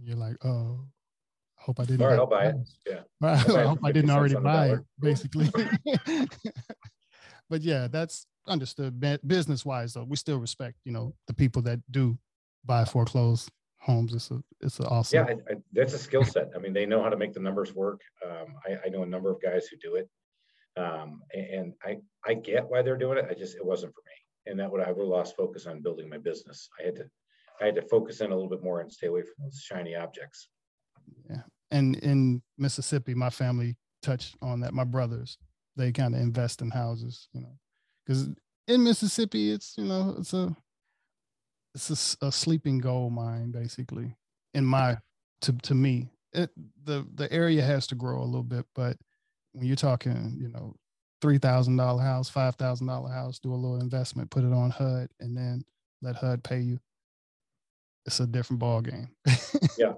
[0.00, 0.80] you're like, oh,
[1.58, 2.02] I hope I didn't.
[2.02, 2.56] All right, I'll buy it.
[2.86, 3.00] Yeah.
[3.22, 5.50] I hope I didn't already buy it, basically.
[7.50, 9.02] but yeah, that's understood.
[9.26, 12.18] Business wise, though, we still respect, you know, the people that do
[12.64, 13.50] buy foreclosed
[13.80, 14.14] homes.
[14.14, 15.26] It's a, it's an awesome.
[15.26, 16.50] Yeah, I, I, that's a skill set.
[16.54, 18.00] I mean, they know how to make the numbers work.
[18.24, 20.08] Um, I, I know a number of guys who do it.
[20.76, 23.26] Um, and I, I get why they're doing it.
[23.28, 24.12] I just, it wasn't for me
[24.48, 26.68] and that would I would have lost focus on building my business.
[26.80, 27.04] I had to
[27.60, 29.94] I had to focus in a little bit more and stay away from those shiny
[29.96, 30.48] objects.
[31.28, 31.42] Yeah.
[31.70, 34.74] And in Mississippi, my family touched on that.
[34.74, 35.38] My brothers,
[35.76, 37.58] they kind of invest in houses, you know,
[38.04, 38.28] because
[38.66, 40.56] in Mississippi, it's, you know, it's a,
[41.74, 44.14] it's a, a sleeping gold mine, basically,
[44.54, 44.98] in my,
[45.42, 46.50] to, to me, it,
[46.84, 48.96] the, the area has to grow a little bit, but
[49.52, 50.74] when you're talking, you know,
[51.20, 54.70] three thousand dollar house, five thousand dollar house, do a little investment, put it on
[54.70, 55.64] HUD, and then
[56.02, 56.78] let HUD pay you.
[58.06, 59.08] It's a different ball game.
[59.78, 59.94] yeah,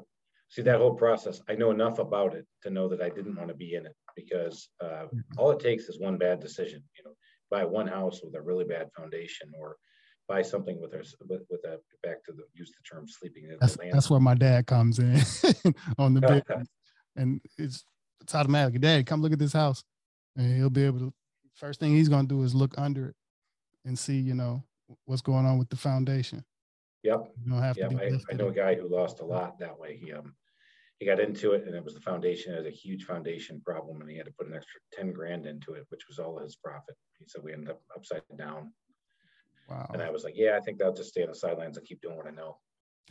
[0.48, 1.40] see that whole process.
[1.48, 3.94] I know enough about it to know that I didn't want to be in it
[4.16, 5.20] because uh, mm-hmm.
[5.38, 6.82] all it takes is one bad decision.
[6.98, 7.14] You know,
[7.50, 9.76] buy one house with a really bad foundation, or
[10.28, 13.48] buy something with a with, with a back to the use the term sleeping.
[13.60, 15.20] That's, that's where my dad comes in
[15.98, 16.44] on the bed,
[17.16, 17.84] and it's
[18.20, 18.80] it's automatic.
[18.80, 19.84] Dad, come look at this house
[20.36, 21.12] and he'll be able to.
[21.54, 23.14] First thing he's going to do is look under it
[23.84, 24.62] and see, you know,
[25.04, 26.44] what's going on with the foundation.
[27.02, 27.32] Yep.
[27.44, 27.90] You don't have yep.
[27.90, 27.96] to.
[27.96, 29.98] I, I, know a guy who lost a lot that way.
[30.02, 30.34] He um
[30.98, 32.54] he got into it and it was the foundation.
[32.54, 35.46] It was a huge foundation problem, and he had to put an extra ten grand
[35.46, 36.94] into it, which was all his profit.
[37.18, 38.72] He said we ended up upside down.
[39.68, 39.90] Wow.
[39.92, 42.02] And I was like, yeah, I think I'll just stay on the sidelines and keep
[42.02, 42.58] doing what I know.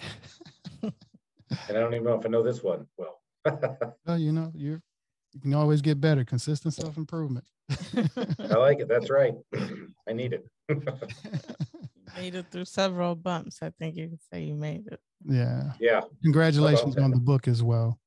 [0.84, 0.94] and
[1.70, 3.22] I don't even know if I know this one well.
[4.06, 4.82] well, you know, you're
[5.34, 6.24] you can always get better.
[6.24, 7.46] Consistent self improvement.
[7.96, 8.88] I like it.
[8.88, 9.34] That's right.
[10.08, 10.46] I need it.
[12.18, 13.60] made it through several bumps.
[13.62, 15.00] I think you could say you made it.
[15.26, 15.74] Yeah.
[15.80, 16.02] Yeah.
[16.24, 18.00] Congratulations on the book as well.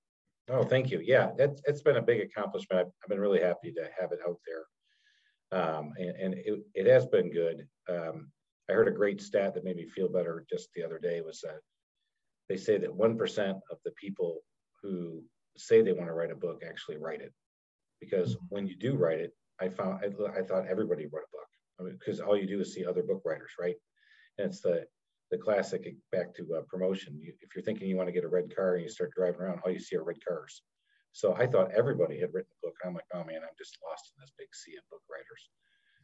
[0.50, 1.00] Oh, thank you.
[1.02, 2.80] Yeah, it's it's been a big accomplishment.
[2.80, 6.86] I've, I've been really happy to have it out there, um, and, and it, it
[6.86, 7.66] has been good.
[7.88, 8.30] Um,
[8.68, 11.40] I heard a great stat that made me feel better just the other day was
[11.42, 11.60] that
[12.48, 14.40] they say that one percent of the people
[14.82, 15.22] who
[15.56, 17.32] say they want to write a book actually write it.
[18.00, 18.46] Because mm-hmm.
[18.48, 21.48] when you do write it i found i, I thought everybody wrote a book.
[21.80, 23.76] I mean, because all you do is see other book writers right?
[24.38, 24.84] And it's the
[25.30, 27.18] the classic back to uh, promotion.
[27.18, 29.40] You, if you're thinking you want to get a red car and you start driving
[29.40, 30.62] around all you see are red cars.
[31.12, 34.12] So i thought everybody had written a book i'm like oh man i'm just lost
[34.14, 35.50] in this big sea of book writers.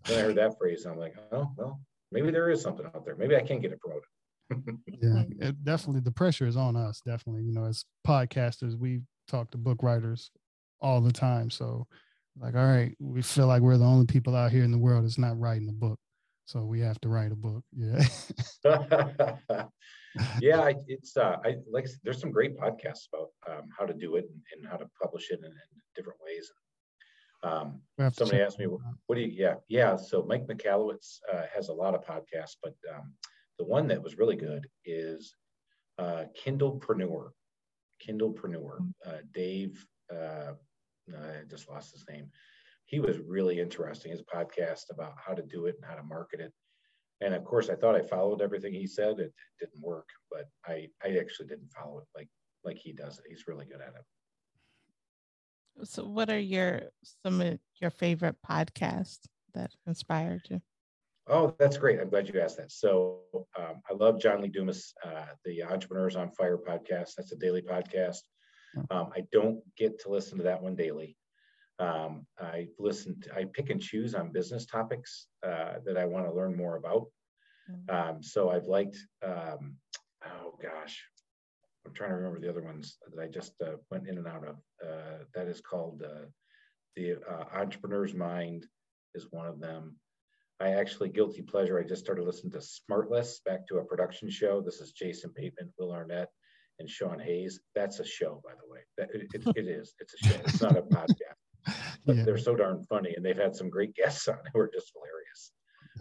[0.05, 1.81] Then i heard that phrase i'm like oh well
[2.13, 3.17] maybe there is something out there.
[3.17, 4.05] Maybe i can get it promoted.
[4.87, 7.43] Yeah it definitely the pressure is on us definitely.
[7.45, 10.31] You know as podcasters we talk to book writers
[10.81, 11.51] all the time.
[11.51, 11.87] So,
[12.41, 15.05] like, all right, we feel like we're the only people out here in the world
[15.05, 15.99] that's not writing a book.
[16.47, 17.62] So we have to write a book.
[17.76, 18.03] Yeah.
[20.41, 24.24] yeah, it's uh, I like there's some great podcasts about um, how to do it
[24.24, 25.53] and, and how to publish it in, in
[25.95, 26.51] different ways.
[27.43, 27.81] Um,
[28.12, 29.97] somebody asked me, "What do you?" Yeah, yeah.
[29.97, 33.12] So Mike Michalowicz uh, has a lot of podcasts, but um,
[33.59, 35.35] the one that was really good is
[35.99, 37.29] uh, Kindlepreneur.
[38.07, 38.79] Kindlepreneur.
[39.07, 40.53] Uh, Dave, uh,
[41.11, 42.31] I just lost his name.
[42.87, 44.13] He was really interesting.
[44.13, 46.53] His podcast about how to do it and how to market it.
[47.21, 49.19] And of course, I thought I followed everything he said.
[49.19, 52.29] It, it didn't work, but I, I actually didn't follow it like
[52.65, 53.25] like he does it.
[53.29, 54.05] He's really good at it.
[55.89, 56.83] So, what are your
[57.23, 60.61] some of your favorite podcasts that inspired you?
[61.31, 62.01] Oh, that's great.
[62.01, 62.72] I'm glad you asked that.
[62.72, 63.20] So
[63.59, 67.11] um, I love John Lee Dumas, uh, the Entrepreneurs on Fire podcast.
[67.16, 68.18] That's a daily podcast.
[68.91, 71.16] Um, I don't get to listen to that one daily.
[71.79, 76.26] Um, I listen, to, I pick and choose on business topics uh, that I want
[76.26, 77.07] to learn more about.
[77.70, 78.11] Mm-hmm.
[78.11, 79.76] Um, so I've liked, um,
[80.24, 81.05] oh gosh,
[81.87, 84.47] I'm trying to remember the other ones that I just uh, went in and out
[84.47, 84.57] of.
[84.85, 86.26] Uh, that is called uh,
[86.97, 88.66] the uh, Entrepreneur's Mind
[89.14, 89.97] is one of them.
[90.61, 91.79] I actually guilty pleasure.
[91.79, 94.61] I just started listening to Smartless back to a production show.
[94.61, 96.29] This is Jason Bateman, Will Arnett,
[96.81, 97.61] and Sean Hayes.
[97.77, 98.81] That's a show, by the way.
[98.97, 99.95] That, it, it, it is.
[100.01, 100.41] It's a show.
[100.45, 101.37] It's not a podcast.
[102.07, 102.25] But yeah.
[102.25, 105.53] they're so darn funny, and they've had some great guests on who are just hilarious.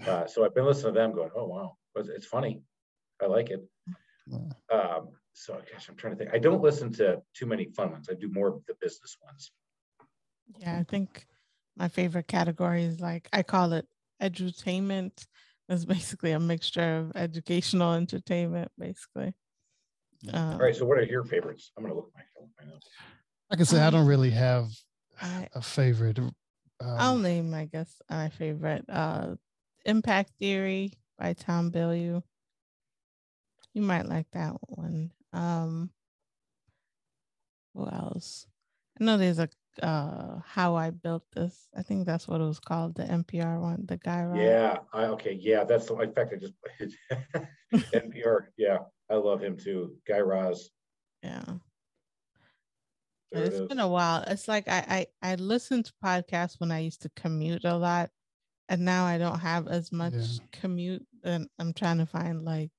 [0.07, 2.61] Uh, so I've been listening to them, going, "Oh wow, it's funny.
[3.21, 3.67] I like it."
[4.71, 6.33] Um, so gosh, I'm trying to think.
[6.33, 8.07] I don't listen to too many fun ones.
[8.09, 9.51] I do more of the business ones.
[10.59, 11.25] Yeah, I think
[11.75, 13.87] my favorite category is like I call it
[14.21, 15.25] edutainment.
[15.69, 19.33] is basically a mixture of educational entertainment, basically.
[20.33, 20.75] Um, All right.
[20.75, 21.71] So, what are your favorites?
[21.77, 22.79] I'm going to look at my phone.
[23.49, 24.69] Like I said, I don't um, really have
[25.21, 26.19] I, a favorite.
[26.19, 26.33] Um,
[26.81, 28.85] I'll name, I guess, my favorite.
[28.89, 29.35] Uh,
[29.85, 32.21] Impact Theory by Tom Bilyeu.
[33.73, 35.11] You might like that one.
[35.33, 35.91] Um,
[37.73, 38.47] what else?
[38.99, 39.49] I know there's a
[39.81, 41.67] uh how I built this.
[41.75, 44.23] I think that's what it was called, the NPR one, the guy.
[44.23, 44.41] Right?
[44.41, 44.77] Yeah.
[44.93, 45.33] I, okay.
[45.39, 45.63] Yeah.
[45.63, 45.97] That's the.
[45.99, 46.53] In fact, I just
[47.93, 48.47] NPR.
[48.57, 50.69] Yeah, I love him too, Guy Raz.
[51.23, 51.43] Yeah.
[53.31, 54.23] There it's it been a while.
[54.27, 58.09] It's like I, I I listened to podcasts when I used to commute a lot,
[58.69, 60.43] and now I don't have as much yeah.
[60.53, 62.71] commute, and I'm trying to find like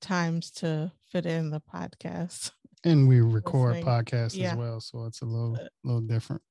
[0.00, 2.50] times to fit in the podcast
[2.84, 4.52] and we record podcasts yeah.
[4.52, 6.42] as well, so it's a little little different.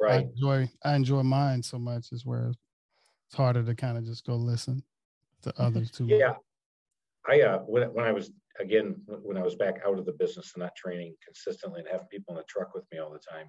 [0.00, 0.12] Right.
[0.12, 4.26] I enjoy I enjoy mine so much as where it's harder to kind of just
[4.26, 4.82] go listen
[5.42, 6.06] to others too.
[6.06, 6.34] Yeah,
[7.28, 10.52] I uh when when I was again when I was back out of the business
[10.54, 13.48] and not training consistently and having people in the truck with me all the time,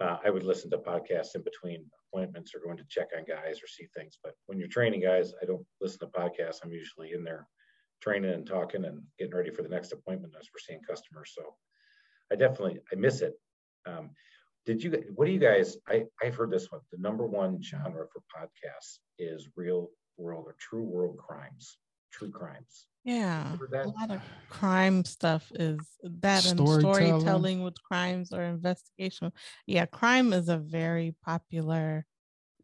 [0.00, 3.58] uh, I would listen to podcasts in between appointments or going to check on guys
[3.62, 4.18] or see things.
[4.22, 6.58] But when you're training guys, I don't listen to podcasts.
[6.64, 7.46] I'm usually in there
[8.00, 11.32] training and talking and getting ready for the next appointment as we're seeing customers.
[11.34, 11.54] So
[12.32, 13.34] I definitely I miss it.
[13.86, 14.10] Um,
[14.64, 16.80] did you what do you guys I, I've heard this one.
[16.90, 21.78] The number one genre for podcasts is real world or true world crimes,
[22.10, 22.86] true crimes.
[23.04, 23.54] Yeah.
[23.72, 29.32] A lot of crime stuff is that and storytelling with crimes or investigation.
[29.66, 32.04] Yeah, crime is a very popular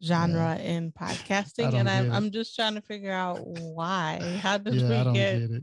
[0.03, 0.71] genre yeah.
[0.71, 4.19] in podcasting and I'm, I'm just trying to figure out why.
[4.41, 5.61] How did yeah, we get, get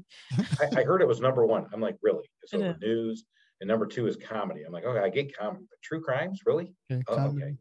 [0.60, 1.66] I, I, heard it was number one.
[1.72, 2.24] I'm like really?
[2.42, 3.24] It's over news?
[3.60, 4.62] And number two is comedy.
[4.66, 6.40] I'm like okay i get comedy but true crimes?
[6.46, 6.74] Really?
[6.90, 7.54] Okay, oh, okay.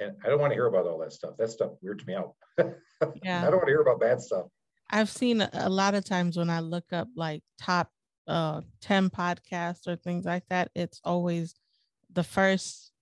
[0.00, 1.34] and i don't want to hear about all that stuff.
[1.38, 2.34] That stuff weirds me out.
[3.22, 3.42] Yeah.
[3.42, 4.46] I don't want to hear about bad stuff.
[4.88, 7.90] I've seen a lot of times when i look up like top
[8.26, 11.54] uh 10 podcasts or things like that it's always
[12.14, 12.92] the first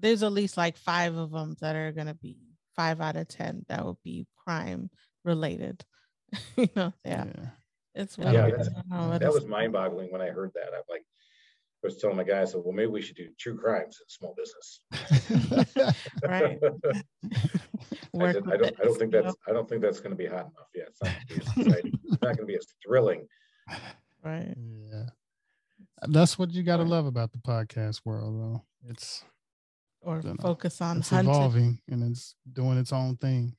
[0.00, 2.38] there's at least like five of them that are going to be
[2.80, 4.88] five out of ten that would be crime
[5.24, 5.84] related.
[6.56, 7.24] you know, yeah.
[7.26, 7.46] yeah.
[7.94, 10.68] It's yeah, that was mind boggling when I heard that.
[10.72, 11.02] I'm like,
[11.82, 14.08] I was telling my guy, I said, well, maybe we should do true crimes in
[14.08, 14.80] small business.
[16.24, 16.58] right.
[18.20, 20.26] I, said, I, don't, I don't think that's, I don't think that's going to be
[20.26, 20.88] hot enough yet.
[20.88, 23.26] It's not, it's not going to be as thrilling.
[24.24, 24.54] Right.
[24.56, 25.06] Yeah.
[26.06, 28.64] That's what you got to love about the podcast world, though.
[28.88, 29.24] It's
[30.02, 33.54] or focus on it's hunted, evolving and it's doing its own thing.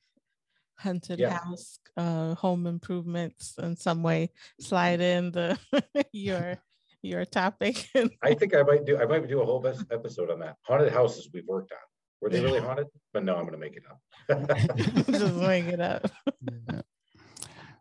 [0.78, 1.38] hunted yeah.
[1.38, 4.30] house uh home improvements in some way.
[4.60, 5.58] Slide in the
[6.12, 6.58] your
[7.02, 7.88] your topic.
[8.22, 10.56] I think i might do i might do a whole episode on that.
[10.62, 11.78] Haunted houses we've worked on.
[12.20, 12.88] Were they really haunted?
[13.12, 14.00] But no i'm gonna make it up.
[15.10, 16.10] Just make it up.
[16.26, 16.80] Yeah.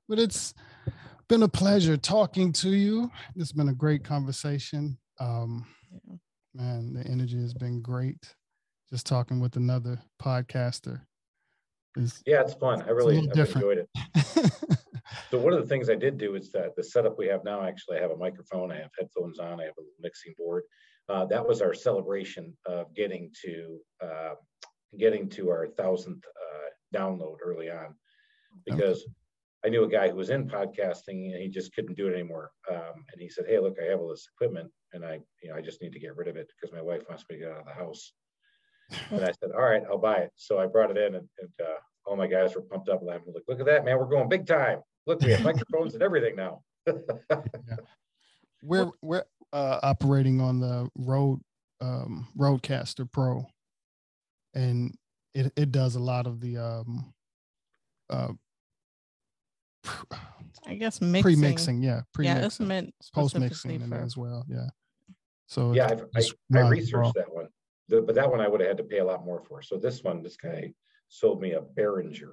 [0.07, 0.53] but it's
[1.28, 3.09] been a pleasure talking to you.
[3.36, 4.97] It's been a great conversation.
[5.20, 6.16] Um yeah.
[6.53, 8.36] man the energy has been great
[8.92, 11.02] just talking with another podcaster.
[11.96, 12.82] Is, yeah, it's fun.
[12.84, 13.89] I really I've enjoyed it.
[15.32, 17.64] so one of the things I did do is that the setup we have now,
[17.64, 20.64] actually, I have a microphone, I have headphones on, I have a mixing board.
[21.10, 24.34] Uh, that was our celebration of getting to uh,
[24.98, 27.96] getting to our thousandth uh, download early on,
[28.66, 29.06] because.
[29.64, 32.50] I knew a guy who was in podcasting and he just couldn't do it anymore.
[32.68, 35.56] Um, and he said, "Hey, look, I have all this equipment, and I, you know,
[35.56, 37.52] I just need to get rid of it because my wife wants me to get
[37.52, 38.12] out of the house."
[39.10, 40.32] And I said, all right, I'll buy it.
[40.36, 43.02] So I brought it in and, and uh, all my guys were pumped up.
[43.04, 43.98] Laughing, like, look at that, man.
[43.98, 44.80] We're going big time.
[45.08, 46.62] Look, we have microphones and everything now.
[46.88, 47.76] yeah.
[48.64, 49.24] We're, we're
[49.54, 51.39] uh, operating on the road
[51.80, 53.48] um, Rodecaster Pro.
[54.54, 54.96] And
[55.34, 57.14] it, it does a lot of the um,
[58.10, 58.34] uh,
[60.68, 61.24] I guess mixing.
[61.24, 62.42] pre-mixing, yeah, pre-mixing.
[62.42, 63.96] yeah, it's meant post-mixing for...
[63.96, 64.68] as well, yeah.
[65.48, 66.22] So yeah, I,
[66.56, 67.48] I researched that one
[67.92, 69.62] the, but that one I would have had to pay a lot more for.
[69.62, 70.74] So this one, this guy
[71.10, 72.32] sold me a Behringer.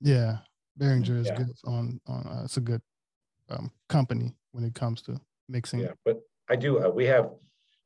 [0.00, 0.38] Yeah,
[0.80, 1.36] Behringer is yeah.
[1.36, 2.26] good on on.
[2.26, 2.80] Uh, it's a good
[3.50, 5.80] um, company when it comes to mixing.
[5.80, 6.82] Yeah, but I do.
[6.82, 7.30] Uh, we have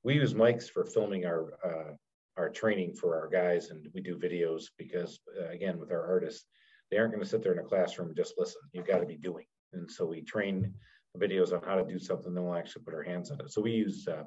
[0.04, 1.94] we use mics for filming our uh,
[2.36, 6.44] our training for our guys, and we do videos because uh, again, with our artists,
[6.90, 8.60] they aren't going to sit there in a classroom and just listen.
[8.72, 10.74] You've got to be doing, and so we train
[11.16, 12.34] videos on how to do something.
[12.34, 13.50] Then we'll actually put our hands on it.
[13.50, 14.24] So we use uh,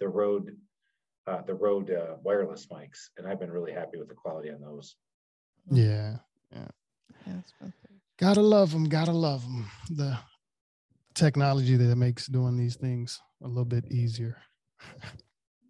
[0.00, 0.56] the Rode
[1.26, 4.60] uh, the Rode uh, wireless mics, and I've been really happy with the quality on
[4.60, 4.96] those.
[5.70, 6.16] Yeah,
[6.52, 6.68] yeah.
[7.26, 7.68] yeah
[8.18, 8.84] gotta love them.
[8.84, 9.66] Gotta love them.
[9.90, 10.18] The
[11.14, 14.36] technology that makes doing these things a little bit easier.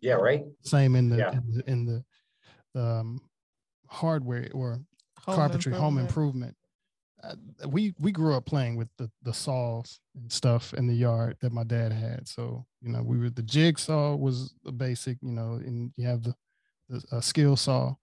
[0.00, 0.42] Yeah, right.
[0.62, 1.32] Same in the yeah.
[1.32, 2.05] in the, in
[2.74, 3.20] the um,
[3.86, 4.80] hardware or
[5.24, 5.82] home carpentry improvement.
[5.82, 6.57] home improvement.
[7.68, 11.52] We we grew up playing with the the saws and stuff in the yard that
[11.52, 12.26] my dad had.
[12.26, 15.18] So you know, we were the jigsaw was the basic.
[15.22, 16.34] You know, and you have the
[16.88, 17.94] the uh, skill saw,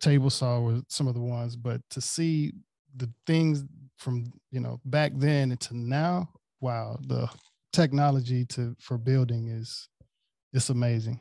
[0.00, 1.56] table saw were some of the ones.
[1.56, 2.52] But to see
[2.96, 3.64] the things
[3.98, 6.28] from you know back then to now,
[6.60, 7.28] wow, the
[7.72, 9.88] technology to for building is
[10.52, 11.20] it's amazing.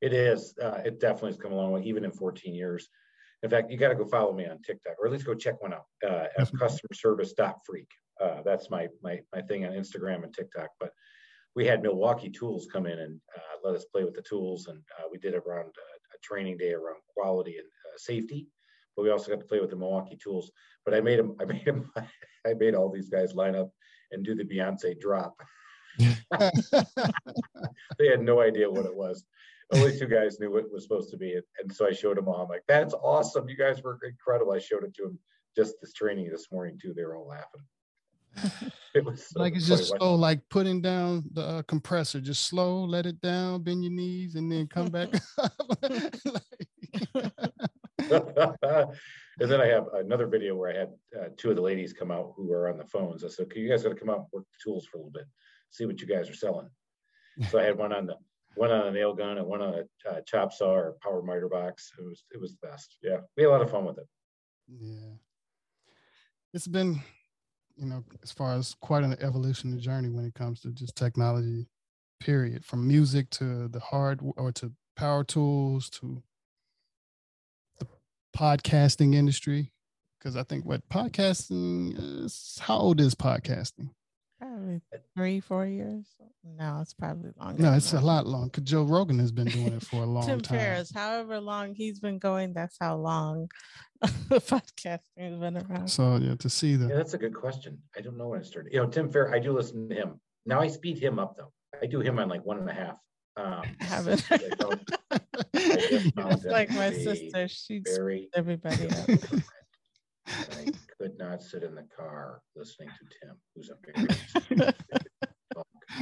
[0.00, 0.54] It is.
[0.62, 2.88] Uh, it definitely has come a long way, even in 14 years.
[3.42, 5.62] In fact, you got to go follow me on TikTok, or at least go check
[5.62, 7.32] one out uh, at customer service
[7.64, 7.88] freak.
[8.20, 10.70] Uh, that's my my my thing on Instagram and TikTok.
[10.80, 10.90] But
[11.54, 14.78] we had Milwaukee Tools come in and uh, let us play with the tools, and
[14.98, 18.48] uh, we did around uh, a training day around quality and uh, safety.
[18.96, 20.50] But we also got to play with the Milwaukee Tools.
[20.84, 21.36] But I made them.
[21.40, 21.92] I made them.
[22.46, 23.70] I made all these guys line up
[24.10, 25.40] and do the Beyonce drop.
[27.98, 29.24] they had no idea what it was
[29.72, 31.38] only two guys knew what it was supposed to be.
[31.60, 32.42] And so I showed them all.
[32.42, 33.48] I'm like, that's awesome.
[33.48, 34.52] You guys were incredible.
[34.52, 35.18] I showed it to them
[35.56, 36.94] just this training this morning too.
[36.94, 37.62] They were all laughing.
[38.94, 42.84] it was so like it's just slow, like putting down the uh, compressor, just slow,
[42.84, 45.08] let it down, bend your knees, and then come back.
[47.98, 52.10] and then I have another video where I had uh, two of the ladies come
[52.10, 53.24] out who were on the phones.
[53.24, 55.00] I said, "Okay, you guys got to come out and work the tools for a
[55.00, 55.26] little bit,
[55.70, 56.68] see what you guys are selling."
[57.50, 58.16] So I had one on the
[58.58, 61.48] one on a nail gun and one on a uh, chop saw or power miter
[61.48, 61.92] box.
[61.98, 62.98] It was it was the best.
[63.02, 64.06] Yeah, we had a lot of fun with it.
[64.68, 65.14] Yeah,
[66.52, 67.00] it's been,
[67.76, 71.68] you know, as far as quite an evolutionary journey when it comes to just technology.
[72.20, 76.20] Period, from music to the hard or to power tools to
[77.78, 77.86] the
[78.36, 79.70] podcasting industry.
[80.18, 83.90] Because I think what podcasting is, how old is podcasting?
[84.38, 84.80] Probably
[85.16, 86.06] three, four years.
[86.44, 87.60] No, it's probably longer.
[87.60, 88.46] No, it's a lot long.
[88.46, 90.58] Because Joe Rogan has been doing it for a long Tim time.
[90.58, 93.50] Ferriss, however long he's been going, that's how long
[94.00, 95.88] the podcasting has been around.
[95.88, 97.78] So yeah, to see the yeah, that's a good question.
[97.96, 98.72] I don't know when it started.
[98.72, 100.20] You know, Tim Ferriss, I do listen to him.
[100.46, 101.52] Now I speed him up though.
[101.82, 102.96] I do him on like one and a half.
[103.36, 104.24] Um, I haven't.
[106.16, 107.48] I like my sister.
[107.48, 109.08] She very everybody up.
[110.26, 114.72] I could not sit in the car listening to Tim, who's a very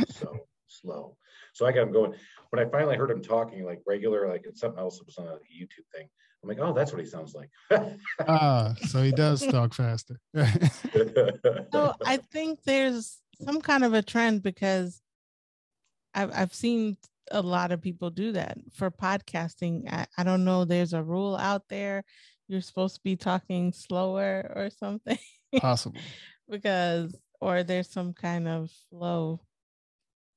[0.09, 0.36] so
[0.66, 1.16] slow.
[1.53, 2.14] So I got him going.
[2.51, 5.26] When I finally heard him talking like regular, like it's something else that was on
[5.26, 6.09] a YouTube thing,
[6.42, 7.51] I'm like, oh, that's what he sounds like.
[8.28, 10.18] ah, so he does talk faster.
[10.34, 15.01] so I think there's some kind of a trend because
[16.14, 16.97] I've I've seen
[17.30, 19.92] a lot of people do that for podcasting.
[19.92, 20.64] I, I don't know.
[20.64, 22.05] There's a rule out there
[22.49, 25.18] you're supposed to be talking slower or something.
[25.59, 26.01] Possible.
[26.49, 29.40] because or there's some kind of flow.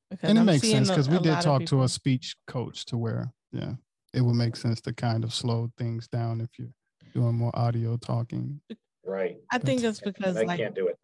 [0.10, 2.98] Because and it I'm makes sense because we did talk to a speech coach to
[2.98, 3.74] where, yeah,
[4.14, 6.74] it would make sense to kind of slow things down if you're
[7.14, 8.60] doing more audio talking.
[9.06, 9.38] Right.
[9.52, 10.98] I think it's because I like, can't do it.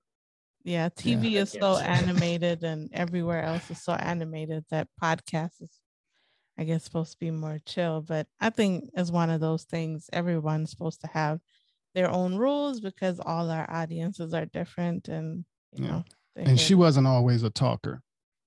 [0.64, 1.42] Yeah, TV yeah.
[1.42, 5.70] is so animated and everywhere else is so animated that podcast is
[6.58, 8.02] I guess supposed to be more chill.
[8.02, 11.40] But I think as one of those things, everyone's supposed to have
[11.94, 15.92] their own rules because all our audiences are different and you yeah.
[15.92, 16.04] know
[16.36, 18.02] and she wasn't always a talker.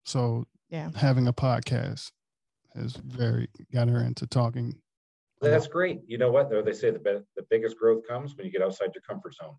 [0.04, 2.10] So yeah, having a podcast
[2.74, 4.74] has very got her into talking.
[5.40, 6.00] That's great.
[6.06, 6.62] You know what though?
[6.62, 9.56] They say the be- the biggest growth comes when you get outside your comfort zone.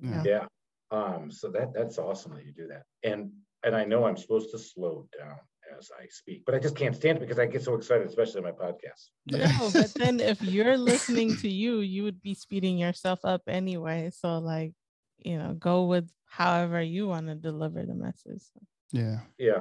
[0.00, 0.22] Yeah.
[0.24, 0.46] yeah.
[0.90, 2.82] Um, so that that's awesome that you do that.
[3.02, 3.30] And
[3.64, 5.36] and I know I'm supposed to slow down
[5.78, 8.44] as I speak, but I just can't stand it because I get so excited, especially
[8.44, 9.10] on my podcast.
[9.26, 9.56] Yeah.
[9.58, 14.10] No, but then if you're listening to you, you would be speeding yourself up anyway.
[14.14, 14.72] So like,
[15.18, 18.42] you know, go with however you want to deliver the message.
[18.90, 19.20] Yeah.
[19.38, 19.60] Yeah.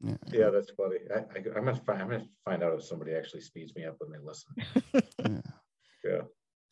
[0.00, 0.96] Yeah, yeah that's funny.
[1.14, 2.02] I, I, am gonna find.
[2.02, 4.52] I'm gonna find out if somebody actually speeds me up when they listen.
[5.18, 5.52] yeah.
[6.04, 6.22] yeah.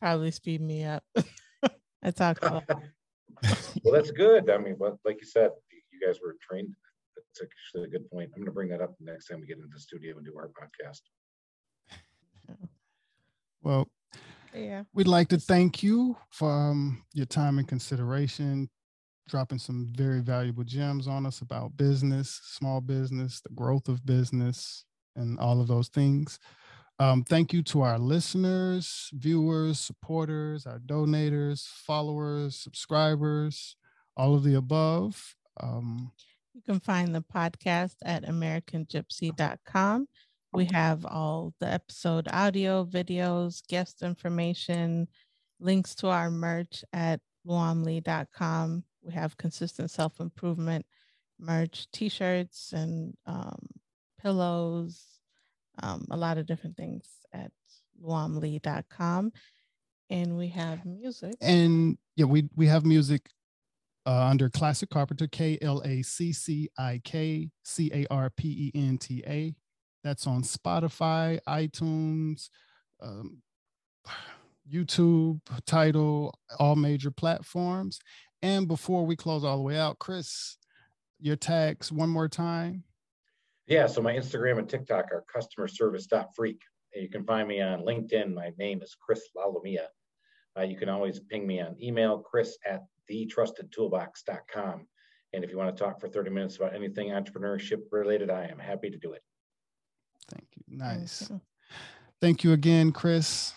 [0.01, 1.03] Probably speed me up.
[2.03, 2.39] I talk.
[2.41, 2.63] well,
[3.93, 4.49] that's good.
[4.49, 5.51] I mean, but like you said,
[5.91, 6.75] you guys were trained
[7.33, 8.31] that's actually a good point.
[8.35, 10.25] I'm going to bring that up the next time we get into the studio and
[10.25, 11.01] do our podcast.
[13.63, 13.87] Well,
[14.55, 18.71] yeah, we'd like to thank you for um, your time and consideration
[19.29, 24.83] dropping some very valuable gems on us about business, small business, the growth of business,
[25.15, 26.39] and all of those things.
[26.99, 33.75] Um, thank you to our listeners, viewers, supporters, our donators, followers, subscribers,
[34.17, 35.35] all of the above.
[35.59, 36.11] Um,
[36.53, 40.07] you can find the podcast at AmericanGypsy.com.
[40.53, 45.07] We have all the episode audio, videos, guest information,
[45.59, 48.83] links to our merch at luamlee.com.
[49.01, 50.85] We have consistent self improvement
[51.39, 53.67] merch, t shirts, and um,
[54.21, 55.03] pillows,
[55.81, 57.51] um, a lot of different things at
[58.03, 59.31] luamlee.com.
[60.09, 61.35] And we have music.
[61.39, 63.29] And yeah, we, we have music
[64.05, 68.71] uh, under Classic Carpenter, K L A C C I K C A R P
[68.73, 69.53] E N T A.
[70.03, 72.49] That's on Spotify, iTunes,
[73.01, 73.41] um,
[74.71, 77.99] YouTube, Tidal, all major platforms.
[78.41, 80.57] And before we close all the way out, Chris,
[81.19, 82.83] your tags one more time.
[83.67, 86.61] Yeah, so my Instagram and TikTok are customer service freak.
[86.95, 88.33] You can find me on LinkedIn.
[88.33, 89.85] My name is Chris Lalomia.
[90.57, 92.81] Uh, you can always ping me on email, chris at
[93.11, 94.87] thetrustedtoolbox.com.
[95.33, 98.59] And if you want to talk for 30 minutes about anything entrepreneurship related, I am
[98.59, 99.23] happy to do it.
[100.29, 100.63] Thank you.
[100.67, 101.31] Nice.
[102.19, 103.53] Thank you again, Chris.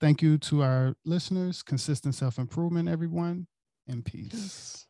[0.00, 1.62] Thank you to our listeners.
[1.62, 3.46] Consistent self improvement, everyone,
[3.86, 4.30] and peace.
[4.32, 4.86] peace.